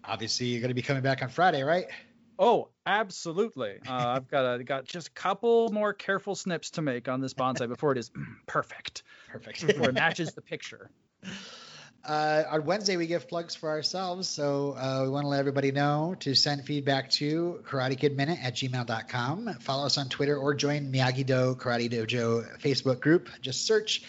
Uh, 0.03 0.11
obviously, 0.11 0.47
you're 0.47 0.61
going 0.61 0.69
to 0.69 0.75
be 0.75 0.81
coming 0.81 1.03
back 1.03 1.21
on 1.21 1.29
Friday, 1.29 1.63
right? 1.63 1.85
Oh, 2.39 2.69
absolutely. 2.87 3.77
Uh, 3.87 3.93
I've 3.93 4.27
got 4.27 4.59
a, 4.59 4.63
got 4.63 4.85
just 4.85 5.09
a 5.09 5.11
couple 5.11 5.69
more 5.71 5.93
careful 5.93 6.33
snips 6.33 6.71
to 6.71 6.81
make 6.81 7.07
on 7.07 7.21
this 7.21 7.35
bonsai 7.35 7.67
before 7.67 7.91
it 7.91 7.99
is 7.99 8.11
perfect. 8.47 9.03
Perfect. 9.29 9.67
Before 9.67 9.89
it 9.89 9.93
matches 9.95 10.33
the 10.33 10.41
picture. 10.41 10.89
Uh, 12.03 12.43
on 12.49 12.65
Wednesday, 12.65 12.97
we 12.97 13.05
give 13.05 13.27
plugs 13.27 13.55
for 13.55 13.69
ourselves. 13.69 14.27
So 14.27 14.75
uh, 14.75 15.01
we 15.03 15.09
want 15.09 15.25
to 15.25 15.27
let 15.27 15.39
everybody 15.39 15.71
know 15.71 16.15
to 16.21 16.33
send 16.33 16.65
feedback 16.65 17.11
to 17.11 17.63
karatekidminute 17.67 18.43
at 18.43 18.55
gmail.com. 18.55 19.57
Follow 19.59 19.85
us 19.85 19.97
on 19.97 20.09
Twitter 20.09 20.35
or 20.35 20.55
join 20.55 20.91
Miyagi 20.91 21.25
Do 21.25 21.55
Karate 21.55 21.91
Dojo 21.91 22.59
Facebook 22.59 23.01
group. 23.01 23.29
Just 23.41 23.67
search 23.67 24.01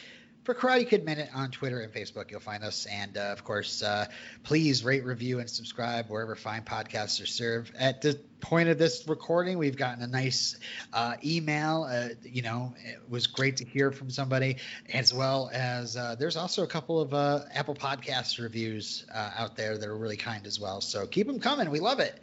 for 0.44 0.54
Karate 0.54 0.88
Kid 0.88 1.04
Minute 1.04 1.30
on 1.34 1.50
Twitter 1.50 1.80
and 1.80 1.92
Facebook. 1.92 2.30
You'll 2.30 2.40
find 2.40 2.64
us. 2.64 2.86
And 2.86 3.16
uh, 3.16 3.32
of 3.32 3.44
course, 3.44 3.82
uh, 3.82 4.06
please 4.42 4.84
rate, 4.84 5.04
review, 5.04 5.38
and 5.38 5.48
subscribe 5.48 6.06
wherever 6.08 6.34
fine 6.34 6.62
podcasts 6.62 7.22
are 7.22 7.26
served. 7.26 7.72
At 7.78 8.02
the 8.02 8.18
point 8.40 8.68
of 8.68 8.78
this 8.78 9.04
recording, 9.06 9.58
we've 9.58 9.76
gotten 9.76 10.02
a 10.02 10.06
nice 10.06 10.58
uh, 10.92 11.14
email. 11.24 11.88
Uh, 11.88 12.08
you 12.22 12.42
know, 12.42 12.74
it 12.84 12.98
was 13.08 13.26
great 13.26 13.56
to 13.58 13.64
hear 13.64 13.92
from 13.92 14.10
somebody, 14.10 14.56
as 14.92 15.14
well 15.14 15.50
as 15.52 15.96
uh, 15.96 16.16
there's 16.18 16.36
also 16.36 16.64
a 16.64 16.68
couple 16.68 17.00
of 17.00 17.14
uh, 17.14 17.40
Apple 17.54 17.74
Podcast 17.74 18.40
reviews 18.42 19.06
out 19.14 19.56
there 19.56 19.78
that 19.78 19.88
are 19.88 19.96
really 19.96 20.16
kind 20.16 20.46
as 20.46 20.58
well. 20.58 20.80
So 20.80 21.06
keep 21.06 21.26
them 21.26 21.38
coming. 21.38 21.70
We 21.70 21.80
love 21.80 22.00
it. 22.00 22.18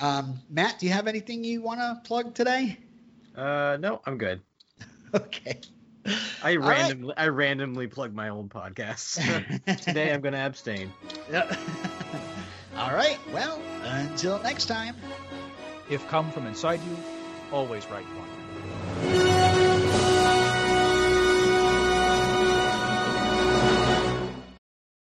Um, 0.00 0.40
Matt, 0.48 0.78
do 0.78 0.86
you 0.86 0.92
have 0.92 1.06
anything 1.06 1.44
you 1.44 1.62
want 1.62 1.80
to 1.80 2.00
plug 2.04 2.34
today? 2.34 2.78
Uh, 3.36 3.76
no, 3.80 4.00
I'm 4.06 4.18
good. 4.18 4.40
okay. 5.14 5.60
I 6.42 6.56
randomly 6.56 7.08
right. 7.08 7.18
I 7.18 7.28
randomly 7.28 7.86
plug 7.86 8.14
my 8.14 8.28
old 8.28 8.50
podcast. 8.50 9.18
Today 9.82 10.12
I'm 10.12 10.20
going 10.20 10.34
to 10.34 10.40
abstain. 10.40 10.92
Yep. 11.30 11.56
All 12.76 12.92
right. 12.92 13.18
Well, 13.32 13.60
until 13.82 14.38
next 14.42 14.66
time. 14.66 14.96
If 15.90 16.06
come 16.08 16.30
from 16.30 16.46
inside 16.46 16.80
you, 16.82 16.96
always 17.52 17.86
right 17.86 18.04
one. 18.04 18.37